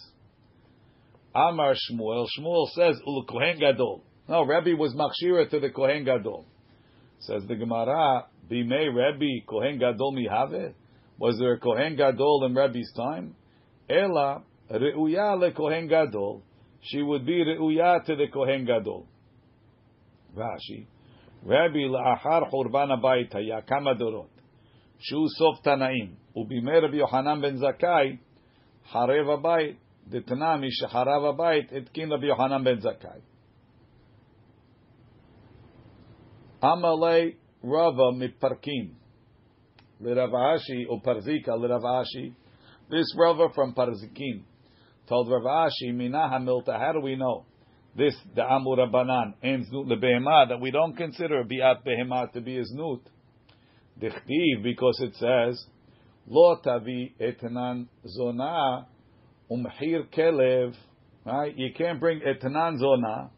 Amar 1.36 1.76
Shmuel. 1.76 2.26
Shmuel 2.38 2.70
says 2.70 3.00
ul 3.06 3.26
kohen 3.28 3.60
gadol. 3.60 4.04
No, 4.28 4.44
Rebbe 4.44 4.76
was 4.78 4.96
machshira 4.96 5.50
to 5.50 5.60
the 5.60 5.70
kohen 5.70 6.06
gadol. 6.06 6.46
Says 7.20 7.44
the 7.48 7.56
Gemara, 7.56 8.26
Bimei 8.50 8.94
Rebbe 8.94 9.46
Kohen 9.48 9.80
Gadol 9.80 10.14
Mihave? 10.14 10.74
Was 11.18 11.40
there 11.40 11.54
a 11.54 11.60
Kohen 11.60 11.96
Gadol 11.96 12.46
in 12.46 12.54
Rebbe's 12.54 12.92
time? 12.96 13.36
Ela 13.90 14.44
Reuya 14.70 15.40
le 15.40 15.52
Kohen 15.52 15.88
Gadol. 15.88 16.44
She 16.82 17.02
would 17.02 17.26
be 17.26 17.44
Reuya 17.44 18.06
to 18.06 18.16
the 18.16 18.28
Kohen 18.32 18.66
Gadol. 18.66 19.08
Rashi. 20.37 20.87
Rabbi 21.45 21.89
la'achar 21.89 22.51
churban 22.51 22.91
habayit 22.91 23.33
haya 23.33 23.63
kama 23.63 23.95
dorot. 23.95 24.31
Shu 24.99 25.27
sof 25.29 25.63
tanaim. 25.65 26.17
Ubimei 26.37 26.83
Rabbi 26.83 26.99
Yohanan 26.99 27.41
ben 27.41 27.59
Zakai, 27.59 28.19
harev 28.93 29.27
habayit. 29.27 29.77
דתנא 30.11 30.57
משחרב 30.57 31.25
הבית 31.25 31.73
התקין 31.73 32.13
רבי 32.13 32.27
יוחנן 32.27 32.65
בן 32.65 32.81
זכאי. 32.81 33.21
Amale 36.63 37.37
Rava 37.63 38.13
mitparkim. 38.13 38.95
Liravashi 40.03 40.87
or 40.89 41.01
Parzika 41.01 41.51
Liravashi. 41.51 42.35
This 42.91 43.15
Rava 43.17 43.49
from 43.55 43.73
Parzikim 43.73 44.43
told 45.09 45.29
Ravashi 45.29 45.95
Mina 45.95 46.29
Hamilta. 46.33 46.79
How 46.79 46.93
do 46.93 47.01
we 47.01 47.17
know 47.17 47.45
This 47.96 48.16
the 48.36 48.44
Amur 48.44 48.88
Banan 48.88 49.36
ends 49.44 49.68
nut 49.72 49.86
lebehema 49.86 50.50
that 50.50 50.60
we 50.60 50.72
don't 50.72 50.96
consider 50.96 51.44
biat 51.44 51.86
behema 51.86 52.32
to 52.34 52.42
be 52.42 52.58
a 52.58 52.64
znut? 52.64 53.02
Dichtiv 54.00 54.64
because 54.64 55.00
it 55.02 55.16
says 55.16 55.66
Lo 56.28 56.56
tavi 56.58 57.14
etnan 57.20 57.88
zona 58.08 58.88
umhir 59.50 60.10
kelev. 60.12 60.76
Right? 61.26 61.56
You 61.56 61.72
can't 61.74 62.00
bring 62.00 62.22
etnan 62.22 62.80
zona 62.80 63.30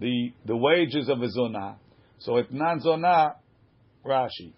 the 0.00 0.32
the 0.44 0.56
wages 0.56 1.08
of 1.08 1.22
a 1.22 1.28
zona. 1.30 1.76
So 2.18 2.32
etnan 2.32 2.80
zona, 2.80 3.34
Rashi. 4.04 4.52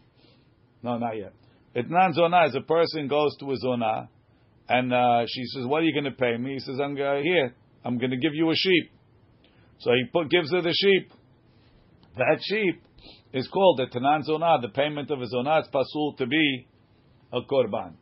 No, 0.82 0.98
not 0.98 1.16
yet. 1.16 1.32
Etnan 1.76 2.14
zona 2.14 2.46
is 2.46 2.54
a 2.54 2.62
person 2.62 3.08
goes 3.08 3.36
to 3.38 3.50
a 3.52 3.56
zona, 3.56 4.08
and 4.68 4.92
uh, 4.92 5.26
she 5.28 5.44
says, 5.46 5.66
"What 5.66 5.82
are 5.82 5.84
you 5.84 5.92
going 5.92 6.12
to 6.12 6.18
pay 6.18 6.36
me?" 6.36 6.54
He 6.54 6.60
says, 6.60 6.78
"I'm 6.82 6.92
uh, 6.92 7.20
here. 7.22 7.54
I'm 7.84 7.98
going 7.98 8.10
to 8.10 8.16
give 8.16 8.34
you 8.34 8.50
a 8.50 8.54
sheep." 8.54 8.90
So 9.80 9.92
he 9.92 10.04
put, 10.12 10.30
gives 10.30 10.52
her 10.52 10.60
the 10.60 10.74
sheep. 10.74 11.10
That 12.16 12.38
sheep 12.42 12.82
is 13.32 13.48
called 13.48 13.80
a 13.80 13.86
tanan 13.86 14.24
zona. 14.24 14.58
The 14.60 14.68
payment 14.68 15.10
of 15.10 15.20
a 15.20 15.26
zona 15.26 15.60
is 15.60 15.68
pasul 15.72 16.16
to 16.18 16.26
be 16.26 16.66
a 17.32 17.40
korban. 17.42 17.94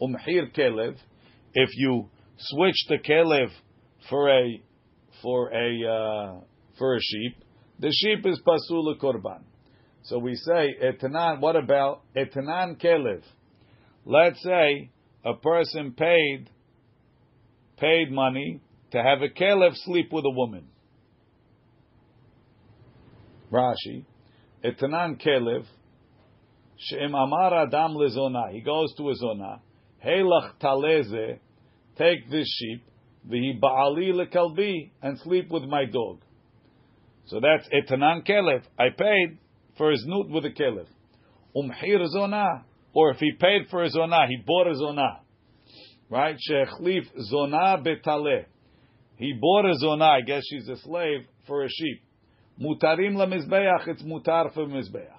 Umhir 0.00 0.54
kelev. 0.56 0.96
If 1.54 1.70
you 1.74 2.08
switch 2.38 2.76
the 2.88 2.98
kelev 2.98 3.48
for 4.08 4.28
a 4.30 4.62
for 5.22 5.50
a 5.52 5.90
uh, 5.90 6.40
for 6.78 6.94
a 6.94 7.00
sheep, 7.00 7.42
the 7.80 7.90
sheep 7.92 8.24
is 8.26 8.40
pasul 8.46 8.94
a 8.94 8.96
korban. 8.96 9.42
So 10.02 10.18
we 10.18 10.36
say 10.36 10.76
etanan. 10.82 11.40
What 11.40 11.56
about 11.56 12.02
etanan 12.16 12.80
kelev? 12.80 13.22
Let's 14.04 14.40
say 14.44 14.90
a 15.24 15.34
person 15.34 15.92
paid 15.92 16.50
paid 17.78 18.12
money 18.12 18.60
to 18.92 19.02
have 19.02 19.22
a 19.22 19.28
kelev 19.28 19.74
sleep 19.74 20.12
with 20.12 20.24
a 20.24 20.30
woman. 20.30 20.68
Rashi, 23.52 24.04
etanan 24.64 25.20
kelev. 25.22 25.64
She'im 26.76 27.14
amar 27.14 27.66
adam 27.66 27.94
lezona. 27.94 28.52
He 28.52 28.60
goes 28.60 28.94
to 28.96 29.10
a 29.10 29.14
zona. 29.14 29.60
Heilach 30.04 30.52
taleze. 30.62 31.38
Take 31.96 32.30
this 32.30 32.46
sheep. 32.46 32.84
V'hi 33.28 33.58
ba'ali 33.60 34.12
lekalbi. 34.12 34.90
And 35.02 35.18
sleep 35.20 35.50
with 35.50 35.64
my 35.64 35.86
dog. 35.86 36.20
So 37.26 37.40
that's 37.40 37.68
etanan 37.68 38.26
kelev. 38.26 38.62
I 38.78 38.90
paid 38.96 39.38
for 39.76 39.90
his 39.90 40.04
nut 40.06 40.28
with 40.30 40.44
a 40.44 40.50
kelev. 40.50 40.86
Umhir 41.56 42.06
zona. 42.08 42.64
Or 42.94 43.10
if 43.10 43.18
he 43.18 43.32
paid 43.38 43.68
for 43.70 43.82
a 43.82 43.90
zona, 43.90 44.26
he 44.28 44.36
bought 44.46 44.68
a 44.68 44.76
zona. 44.76 45.20
Right? 46.10 46.36
Shechlif 46.50 47.06
zona 47.30 47.82
betale. 47.82 48.44
He 49.18 49.32
bought 49.32 49.66
a 49.68 49.74
zona, 49.76 50.04
I 50.04 50.20
guess 50.20 50.44
she's 50.48 50.68
a 50.68 50.76
slave, 50.76 51.26
for 51.46 51.64
a 51.64 51.68
sheep. 51.68 52.02
Mutarim 52.60 53.16
la 53.16 53.26
mizbeach, 53.26 53.88
it's 53.88 54.02
mutar 54.02 54.54
for 54.54 54.66
mizbeach. 54.66 55.10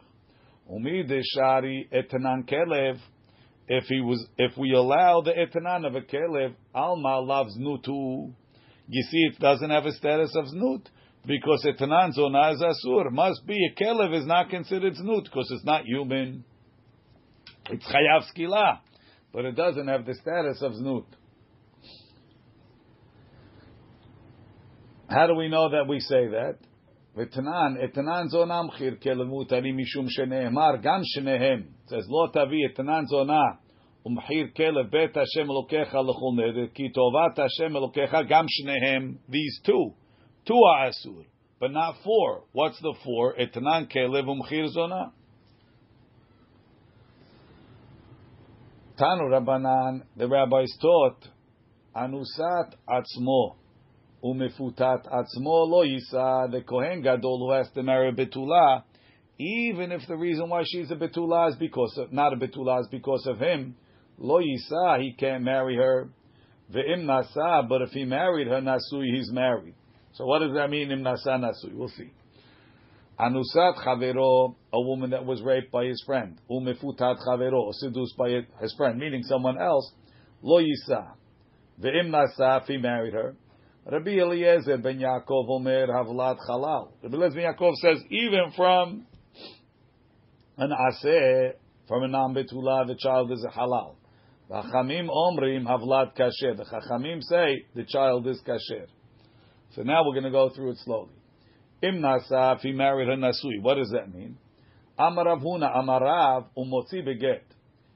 Umi 0.69 1.03
shari 1.35 1.89
etanan 1.91 2.49
kelev. 2.49 2.97
If 3.67 3.85
he 3.85 3.99
was, 3.99 4.25
if 4.37 4.57
we 4.57 4.73
allow 4.73 5.21
the 5.21 5.31
etanan 5.31 5.85
of 5.85 5.95
a 5.95 6.01
kelev, 6.01 6.55
alma 6.73 7.19
loves 7.19 7.57
nutu. 7.57 8.33
You 8.87 9.03
see, 9.03 9.29
it 9.31 9.39
doesn't 9.39 9.69
have 9.69 9.85
a 9.85 9.91
status 9.91 10.33
of 10.35 10.45
znut 10.45 10.85
because 11.25 11.65
etanan 11.67 12.13
zona 12.13 12.51
is 12.51 12.61
asur. 12.61 13.11
Must 13.11 13.45
be 13.45 13.57
a 13.65 13.83
kelev 13.83 14.17
is 14.17 14.25
not 14.25 14.49
considered 14.49 14.93
znut 14.93 15.25
because 15.25 15.51
it's 15.51 15.65
not 15.65 15.85
human. 15.85 16.45
It's 17.69 17.85
chayav 17.85 18.23
skila, 18.33 18.79
but 19.33 19.43
it 19.43 19.55
doesn't 19.55 19.87
have 19.87 20.05
the 20.05 20.15
status 20.15 20.61
of 20.61 20.71
znut. 20.71 21.05
How 25.08 25.26
do 25.26 25.34
we 25.34 25.48
know 25.48 25.68
that 25.68 25.86
we 25.88 26.00
say 26.00 26.28
that? 26.28 26.66
ותנן, 27.16 27.74
אתנן 27.84 28.28
זונה 28.28 28.62
מחיר 28.62 28.94
כלמות 29.02 29.52
אני 29.52 29.72
משום 29.72 30.08
שנאמר 30.08 30.70
גם 30.82 31.00
שניהם. 31.02 31.62
says 31.86 32.06
לא 32.10 32.28
תביא 32.32 32.66
אתנן 32.72 33.04
זונה 33.04 33.42
ומחיר 34.06 34.46
כלב 34.56 34.90
בית 34.90 35.16
השם 35.16 35.50
אלוקיך 35.50 35.94
לכל 35.94 36.32
נדר, 36.36 36.66
כי 36.74 36.92
טובת 36.92 37.38
השם 37.38 37.76
אלוקיך 37.76 38.16
גם 38.28 38.44
שניהם, 38.48 39.14
these 39.28 39.66
two, 39.66 39.94
two 40.48 40.52
are 40.52 40.90
אסור, 40.90 41.22
but 41.60 41.70
not 41.70 41.94
four. 42.02 42.42
What's 42.54 42.80
the 42.80 42.94
four? 43.04 43.42
אתנן 43.42 43.84
כלב 43.90 44.28
ומחיר 44.28 44.66
זונה. 44.66 45.04
Tanu 48.96 49.28
Rabbanan, 49.28 50.02
the 50.16 50.28
rabbis 50.28 50.76
taught, 50.80 51.28
Anusat 51.96 52.76
Atzmo, 52.88 53.56
Umefutat 54.23 55.07
Atzmo 55.07 55.67
Lo 55.67 55.83
Yisa, 55.83 56.51
the 56.51 56.61
Kohen 56.61 57.01
Gadol 57.01 57.39
who 57.39 57.53
has 57.53 57.69
to 57.73 57.83
marry 57.83 58.11
Betula, 58.11 58.83
even 59.39 59.91
if 59.91 60.01
the 60.07 60.17
reason 60.17 60.49
why 60.49 60.63
she's 60.65 60.91
a 60.91 60.95
Betula 60.95 61.49
is 61.49 61.55
because 61.55 61.97
of, 61.97 62.11
not 62.11 62.33
a 62.33 62.35
Betula 62.35 62.81
is 62.81 62.87
because 62.91 63.25
of 63.27 63.39
him, 63.39 63.75
Lo 64.17 64.41
Yisa, 64.41 64.99
he 64.99 65.13
can't 65.13 65.43
marry 65.43 65.77
her. 65.77 66.09
Ve'im 66.73 67.05
Nasa, 67.05 67.67
but 67.67 67.81
if 67.81 67.89
he 67.91 68.03
married 68.03 68.47
her 68.47 68.61
Nasui, 68.61 69.15
he's 69.15 69.31
married. 69.31 69.73
So 70.13 70.25
what 70.25 70.39
does 70.39 70.53
that 70.53 70.69
mean, 70.69 70.91
Im 70.91 71.01
Nasa 71.01 71.39
Nasui? 71.39 71.73
We'll 71.73 71.87
see. 71.89 72.11
Anusat 73.19 73.83
chavero, 73.85 74.55
a 74.71 74.81
woman 74.81 75.09
that 75.11 75.25
was 75.25 75.41
raped 75.41 75.71
by 75.71 75.85
his 75.85 76.01
friend. 76.05 76.39
Umefutat 76.49 77.17
chavero, 77.25 77.73
seduced 77.73 78.15
by 78.17 78.41
his 78.61 78.73
friend, 78.75 78.99
meaning 78.99 79.23
someone 79.23 79.59
else. 79.59 79.91
Lo 80.41 80.61
yisa. 80.61 81.13
Ve'im 81.81 82.09
nasa, 82.09 82.61
if 82.61 82.67
he 82.67 82.77
married 82.77 83.13
her. 83.13 83.35
Rabbi 83.91 84.19
Eliezer 84.19 84.77
ben 84.77 84.99
Yaakov 84.99 85.49
omer 85.49 85.87
havlat 85.87 86.37
halal. 86.47 86.91
Rabbi 87.01 87.15
Eliezer 87.15 87.35
ben 87.35 87.53
Yaakov 87.53 87.73
says, 87.75 87.97
even 88.11 88.51
from 88.55 89.07
an 90.57 90.69
aseh, 90.69 91.53
from 91.87 92.03
a 92.03 92.07
non-betula, 92.07 92.85
the 92.85 92.95
child 92.99 93.31
is 93.31 93.43
a 93.43 93.57
halal. 93.57 93.95
The 94.47 94.55
Chachamim 94.55 95.09
omrim 95.09 95.65
havlat 95.65 96.15
kasher. 96.15 96.55
The 96.55 96.65
Chachamim 96.65 97.23
say 97.23 97.65
the 97.75 97.83
child 97.83 98.27
is 98.27 98.39
kasher. 98.47 98.85
So 99.75 99.81
now 99.81 100.05
we're 100.05 100.13
going 100.13 100.25
to 100.25 100.31
go 100.31 100.49
through 100.49 100.71
it 100.71 100.77
slowly. 100.83 101.13
Im 101.81 102.01
nasa, 102.01 102.57
if 102.57 102.61
he 102.61 102.73
married 102.73 103.07
her 103.07 103.15
nasui, 103.15 103.61
what 103.61 103.75
does 103.75 103.89
that 103.91 104.13
mean? 104.13 104.37
Amarav 104.99 105.41
huna 105.41 105.75
amarav 105.75 106.45
umotzi 106.55 107.03
beget. 107.03 107.41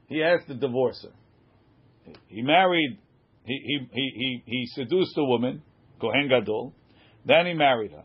He 0.08 0.20
has 0.20 0.40
to 0.48 0.56
divorce 0.56 1.04
her. 1.04 2.14
He 2.28 2.42
married, 2.42 2.98
he, 3.46 3.60
he, 3.64 3.88
he, 3.92 4.12
he, 4.16 4.44
he 4.46 4.66
seduced 4.74 5.16
a 5.18 5.24
woman, 5.24 5.62
Kohen 6.04 6.28
Gadol, 6.28 6.74
then 7.26 7.46
he 7.46 7.54
married 7.54 7.92
her. 7.92 8.04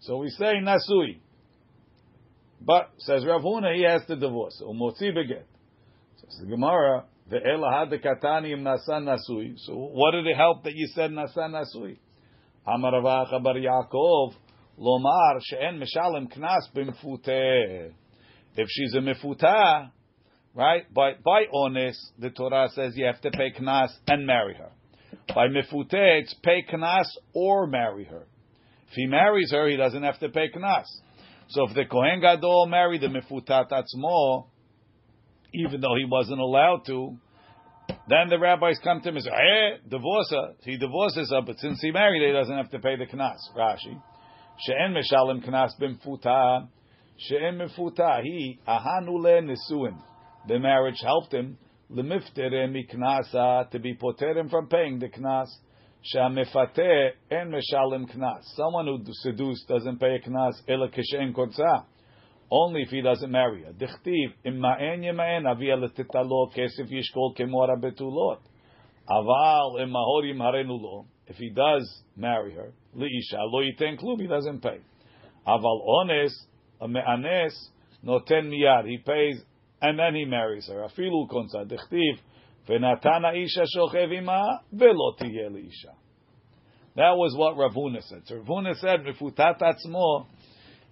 So 0.00 0.16
we 0.16 0.30
say 0.30 0.54
nasui. 0.60 1.20
But, 2.60 2.90
says 2.98 3.24
Rav 3.24 3.42
Huna, 3.42 3.76
he 3.76 3.84
has 3.84 4.04
to 4.06 4.16
divorce. 4.16 4.60
Umotzi 4.60 5.14
beget. 5.14 5.46
Says 6.16 6.40
the 6.40 6.46
Gemara, 6.46 7.04
the 7.30 7.38
katani 8.04 8.52
im 8.52 8.64
nasa 8.64 9.00
nasui. 9.00 9.54
So 9.58 9.74
what 9.74 10.12
did 10.12 10.26
it 10.26 10.36
help 10.36 10.64
that 10.64 10.74
you 10.74 10.88
said 10.94 11.10
nasan 11.10 11.52
nasui? 11.52 11.98
Amarav 12.66 13.42
bar 13.42 13.54
Yaakov, 13.54 14.34
Lomar 14.78 15.40
she'en 15.42 15.80
mishalem 15.80 16.26
knas 16.36 16.68
b'mfuteh. 16.74 17.92
If 18.56 18.68
she's 18.68 18.94
a 18.94 18.98
mifuta, 18.98 19.90
right? 20.54 20.92
By 20.92 21.12
by 21.24 21.44
honest, 21.52 22.00
the 22.18 22.30
Torah 22.30 22.68
says 22.74 22.94
you 22.96 23.06
have 23.06 23.20
to 23.20 23.30
pay 23.30 23.52
knas 23.60 23.90
and 24.08 24.26
marry 24.26 24.54
her. 24.54 24.70
By 25.28 25.48
mifuteh, 25.48 26.20
it's 26.22 26.34
pay 26.42 26.64
knas 26.72 27.06
or 27.32 27.66
marry 27.66 28.04
her. 28.04 28.26
If 28.88 28.94
he 28.94 29.06
marries 29.06 29.50
her, 29.52 29.68
he 29.68 29.76
doesn't 29.76 30.02
have 30.02 30.18
to 30.20 30.28
pay 30.28 30.50
knas. 30.50 30.84
So 31.48 31.68
if 31.68 31.74
the 31.74 31.84
Kohen 31.84 32.20
Gadol 32.20 32.66
married 32.66 33.00
the 33.00 33.08
mifutat 33.08 33.70
atzmo, 33.70 34.46
even 35.52 35.80
though 35.80 35.94
he 35.96 36.04
wasn't 36.04 36.40
allowed 36.40 36.82
to, 36.86 37.16
then 38.08 38.28
the 38.28 38.38
rabbis 38.38 38.78
come 38.82 39.00
to 39.00 39.08
him 39.08 39.16
and 39.16 39.24
say, 39.24 39.30
eh, 39.30 39.36
"Hey, 39.36 39.76
divorce 39.88 40.30
her." 40.30 40.54
He 40.62 40.76
divorces 40.76 41.30
her, 41.30 41.42
but 41.42 41.58
since 41.58 41.80
he 41.80 41.90
married 41.90 42.22
her, 42.22 42.28
he 42.28 42.32
doesn't 42.32 42.56
have 42.56 42.70
to 42.70 42.78
pay 42.78 42.96
the 42.96 43.06
knas. 43.06 43.38
Rashi. 43.56 44.00
She'en 44.58 44.94
meshalem 44.94 45.44
knas 45.44 45.70
b'mfuta. 45.80 46.68
She'en 47.16 47.58
mfuta. 47.58 48.22
He 48.22 48.58
ahanu 48.66 49.20
le 49.20 49.42
nisuin. 49.42 50.00
The 50.48 50.58
marriage 50.58 51.00
helped 51.02 51.32
him 51.32 51.58
lemiftere 51.90 52.68
miknasa 52.68 53.70
to 53.70 53.78
be 53.78 53.94
poterim 53.94 54.50
from 54.50 54.68
paying 54.68 54.98
the 54.98 55.08
knas. 55.08 55.48
She'amefate 56.02 57.12
en 57.30 57.50
meshalem 57.50 58.06
knas. 58.14 58.42
Someone 58.56 58.86
who 58.86 59.00
seduced 59.12 59.66
doesn't 59.68 59.98
pay 59.98 60.16
a 60.16 60.28
knas 60.28 60.54
ela 60.68 60.88
kishen. 60.88 61.34
Only 62.50 62.82
if 62.82 62.90
he 62.90 63.00
doesn't 63.00 63.30
marry 63.30 63.64
her. 63.64 63.72
Dichtiv 63.72 64.32
imma'en 64.44 65.02
yema'en 65.02 65.50
avia 65.50 65.76
letitalo 65.76 66.52
yishkol 66.54 67.36
kemora 67.36 67.80
betulot. 67.80 68.38
Aval 69.08 69.80
immahor 69.80 70.22
yimharenu 70.24 70.80
lo. 70.80 71.06
If 71.26 71.36
he 71.36 71.50
does 71.50 72.02
marry 72.16 72.54
her, 72.54 72.72
liisha 72.96 73.38
lo 73.38 73.62
yiten 73.62 73.98
klum, 73.98 74.20
he 74.20 74.26
doesn't 74.26 74.60
pay. 74.60 74.78
Aval 75.46 75.84
ones, 75.86 76.46
me'anes, 76.80 77.70
noten 78.04 78.50
miyad, 78.50 78.86
he 78.86 78.98
pays 78.98 79.42
and 79.84 79.98
then 79.98 80.14
he 80.14 80.24
marries 80.24 80.66
her. 80.68 80.86
Afilu 80.88 81.28
konsa 81.28 81.66
dichtiv 81.66 82.18
v'natana 82.66 83.36
isha 83.36 83.66
shochev 83.76 84.12
ima 84.12 84.60
velo 84.72 85.14
tiyeh 85.20 85.50
liisha. 85.50 85.92
That 86.96 87.12
was 87.16 87.34
what 87.36 87.56
Ravuna 87.56 88.02
said. 88.02 88.22
So 88.24 88.36
Ravuna 88.36 88.74
said, 88.76 89.00
"Mifutat 89.00 89.60
atzmo." 89.60 90.26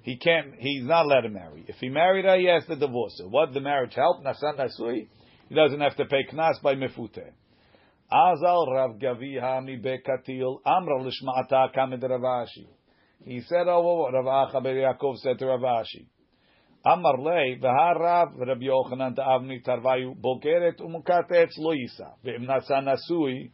He 0.02 0.18
can't. 0.18 0.54
He's 0.58 0.84
not 0.84 1.06
allowed 1.06 1.22
to 1.22 1.30
marry. 1.30 1.64
If 1.68 1.76
he 1.76 1.88
married 1.88 2.24
her, 2.26 2.36
he 2.36 2.46
has 2.46 2.66
to 2.66 2.76
divorce 2.76 3.18
her. 3.22 3.28
What 3.28 3.54
the 3.54 3.60
marriage 3.60 3.94
help? 3.94 4.22
Nasan 4.24 4.58
nasui. 4.58 5.08
He 5.48 5.54
doesn't 5.54 5.80
have 5.80 5.96
to 5.96 6.04
pay 6.04 6.24
knas 6.30 6.60
by 6.62 6.74
mefute. 6.74 7.30
Azal 8.12 8.66
Rav 8.74 8.98
Gaviha 8.98 9.64
mi 9.64 9.78
bekatil 9.78 10.58
amra 10.66 11.00
lishma'ata 11.00 11.72
kamed 11.74 12.02
Rav 12.02 12.20
Ashi. 12.20 12.66
He 13.24 13.40
said 13.42 13.68
oh, 13.68 13.78
over 13.78 14.02
what 14.02 14.24
Rav 14.24 14.52
Acha 14.52 14.62
Yaakov 14.62 15.18
said 15.18 15.38
to 15.38 15.46
Rav 15.46 15.60
Ashi. 15.60 16.06
Amar 16.84 17.18
lei 17.18 17.58
v'har 17.60 17.94
Rav 18.00 18.34
Rabbi 18.38 18.66
Yochanan 18.66 19.14
ta'avni 19.14 19.62
tarvayu 19.62 20.14
bogeret 20.20 20.80
umukatet 20.80 21.50
lo 21.58 21.72
yisa 21.72 22.16
ve'im 22.24 22.44
nasui. 22.44 23.52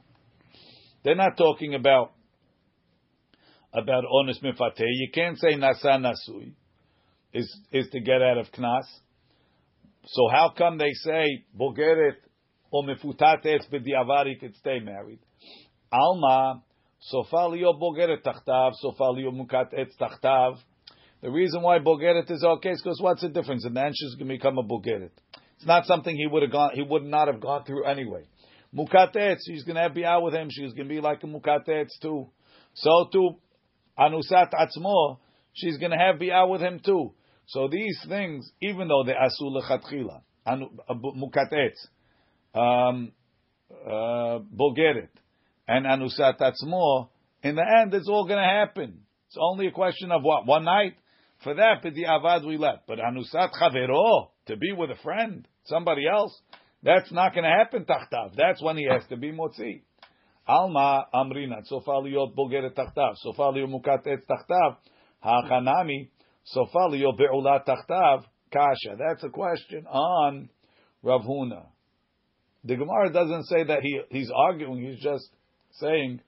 They're 1.05 1.14
not 1.14 1.37
talking 1.37 1.74
about 1.74 2.12
about 3.72 4.05
honest 4.11 4.43
mifate. 4.43 4.79
You 4.79 5.11
can't 5.12 5.39
say 5.39 5.55
nasa 5.55 6.01
nasui 6.01 6.55
is 7.35 7.55
is 7.70 7.89
to 7.91 8.01
get 8.01 8.22
out 8.22 8.39
of 8.39 8.51
knas. 8.53 8.87
So 10.07 10.29
how 10.33 10.55
come 10.57 10.79
they 10.79 10.93
say 10.93 11.45
bogeret 11.55 12.16
or 12.70 12.85
mifutat 12.85 13.45
etz 13.45 13.68
b'diavari 13.70 14.41
could 14.41 14.55
stay 14.57 14.81
married? 14.81 15.18
Alma 15.93 16.62
sofalio 17.12 17.79
bogeret 17.79 18.22
tachtav 18.24 18.72
sofalio 18.83 19.33
mukat 19.33 19.74
etz 19.74 19.95
tachtav. 20.01 20.57
The 21.21 21.31
reason 21.31 21.62
why 21.62 21.79
Bogeret 21.81 22.31
is 22.31 22.45
okay 22.45 22.71
is 22.71 22.83
because 22.83 23.01
what's 23.01 23.23
the 23.23 23.29
difference? 23.29 23.64
And 23.64 23.77
then 23.77 23.93
she's 23.95 24.14
going 24.14 24.29
to 24.29 24.35
become 24.35 24.59
a 24.59 24.62
Bogeret. 24.62 25.11
It's 25.57 25.66
not 25.66 25.87
something 25.87 26.14
he 26.14 26.29
would 26.29 26.43
have 26.43 26.53
gone, 26.53 26.71
he 26.75 26.83
would 26.83 27.05
not 27.05 27.27
have 27.27 27.41
gone 27.41 27.64
through 27.64 27.85
anyway. 27.85 28.25
Mukatetz, 28.75 29.39
she's 29.47 29.64
going 29.64 29.77
to 29.77 29.91
be 29.91 30.05
out 30.05 30.23
with 30.23 30.35
him. 30.35 30.49
She's 30.51 30.73
going 30.73 30.89
to 30.89 30.95
be 30.95 31.01
like 31.01 31.23
a 31.25 31.27
Mukatetz 31.27 31.99
too. 32.01 32.29
So 32.75 33.09
too, 33.12 33.31
Anusat 33.99 34.53
Atzmo, 34.53 35.19
she's 35.55 35.79
going 35.79 35.91
to 35.91 35.99
have 35.99 36.21
be 36.21 36.31
out 36.31 36.51
with 36.51 36.61
him 36.61 36.81
too. 36.85 37.12
So 37.47 37.69
these 37.69 37.99
things, 38.09 38.49
even 38.61 38.89
though 38.89 39.05
they 39.05 39.14
asul 39.14 39.61
lechatchila, 39.61 40.21
Mukatetz, 40.47 41.89
um, 42.55 43.12
uh, 43.85 44.39
Bogeret, 44.55 45.09
and 45.66 45.87
Anusat 45.87 46.39
Atzmo, 46.39 47.09
in 47.43 47.57
the 47.57 47.64
end, 47.83 47.95
it's 47.95 48.09
all 48.09 48.27
going 48.27 48.39
to 48.39 48.45
happen. 48.45 49.01
It's 49.29 49.37
only 49.41 49.66
a 49.66 49.73
question 49.73 50.12
of 50.12 50.23
what? 50.23 50.47
One 50.47 50.64
night? 50.64 50.95
For 51.45 51.55
that, 51.55 51.82
the 51.82 52.05
avad 52.05 52.47
we 52.47 52.57
let. 52.57 52.86
But 52.86 52.99
Anusat 52.99 53.51
Chavero, 53.61 54.28
to 54.47 54.57
be 54.57 54.72
with 54.72 54.91
a 54.91 55.01
friend, 55.03 55.47
somebody 55.64 56.03
else, 56.07 56.36
that's 56.82 57.12
not 57.12 57.32
going 57.32 57.45
to 57.45 57.51
happen 57.51 57.84
tachtav. 57.84 58.34
That's 58.36 58.62
when 58.62 58.76
he 58.76 58.89
has 58.91 59.03
to 59.11 59.16
be 59.16 59.32
motzi. 59.32 59.82
Alma 60.47 61.07
amrina, 61.14 61.64
sofa 61.64 61.91
liyot 61.91 62.34
bogeret 62.34 62.74
tachtav, 62.74 63.14
sofa 63.16 63.53
liyot 63.53 63.68
mukatet 63.68 64.22
tachtav, 64.28 64.76
hachanami, 65.24 66.09
sofa 66.45 66.89
be'ulat 66.91 67.66
tachtav, 67.66 68.24
kasha. 68.53 68.97
That's 68.99 69.22
a 69.22 69.28
question 69.28 69.86
on 69.86 70.49
Rav 71.03 71.22
Huna. 71.22 71.66
The 72.64 72.76
Gemara 72.76 73.12
doesn't 73.12 73.45
say 73.45 73.64
that 73.64 73.82
he, 73.82 74.01
he's 74.11 74.30
arguing, 74.34 74.82
he's 74.82 75.03
just 75.03 75.28
saying 75.72 76.20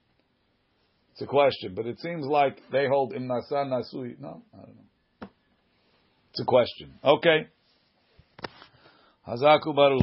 it's 1.11 1.21
a 1.21 1.25
question, 1.25 1.73
but 1.75 1.85
it 1.85 1.99
seems 1.99 2.25
like 2.25 2.57
they 2.71 2.87
hold 2.87 3.13
im 3.13 3.27
nasa 3.27 3.65
nasui. 3.65 4.19
No, 4.19 4.43
I 4.53 4.57
don't 4.57 4.75
know. 4.75 4.90
It's 6.31 6.39
a 6.39 6.45
question. 6.45 6.93
Okay. 7.03 7.47
Hazaku 9.27 9.75
Baruch. 9.75 10.01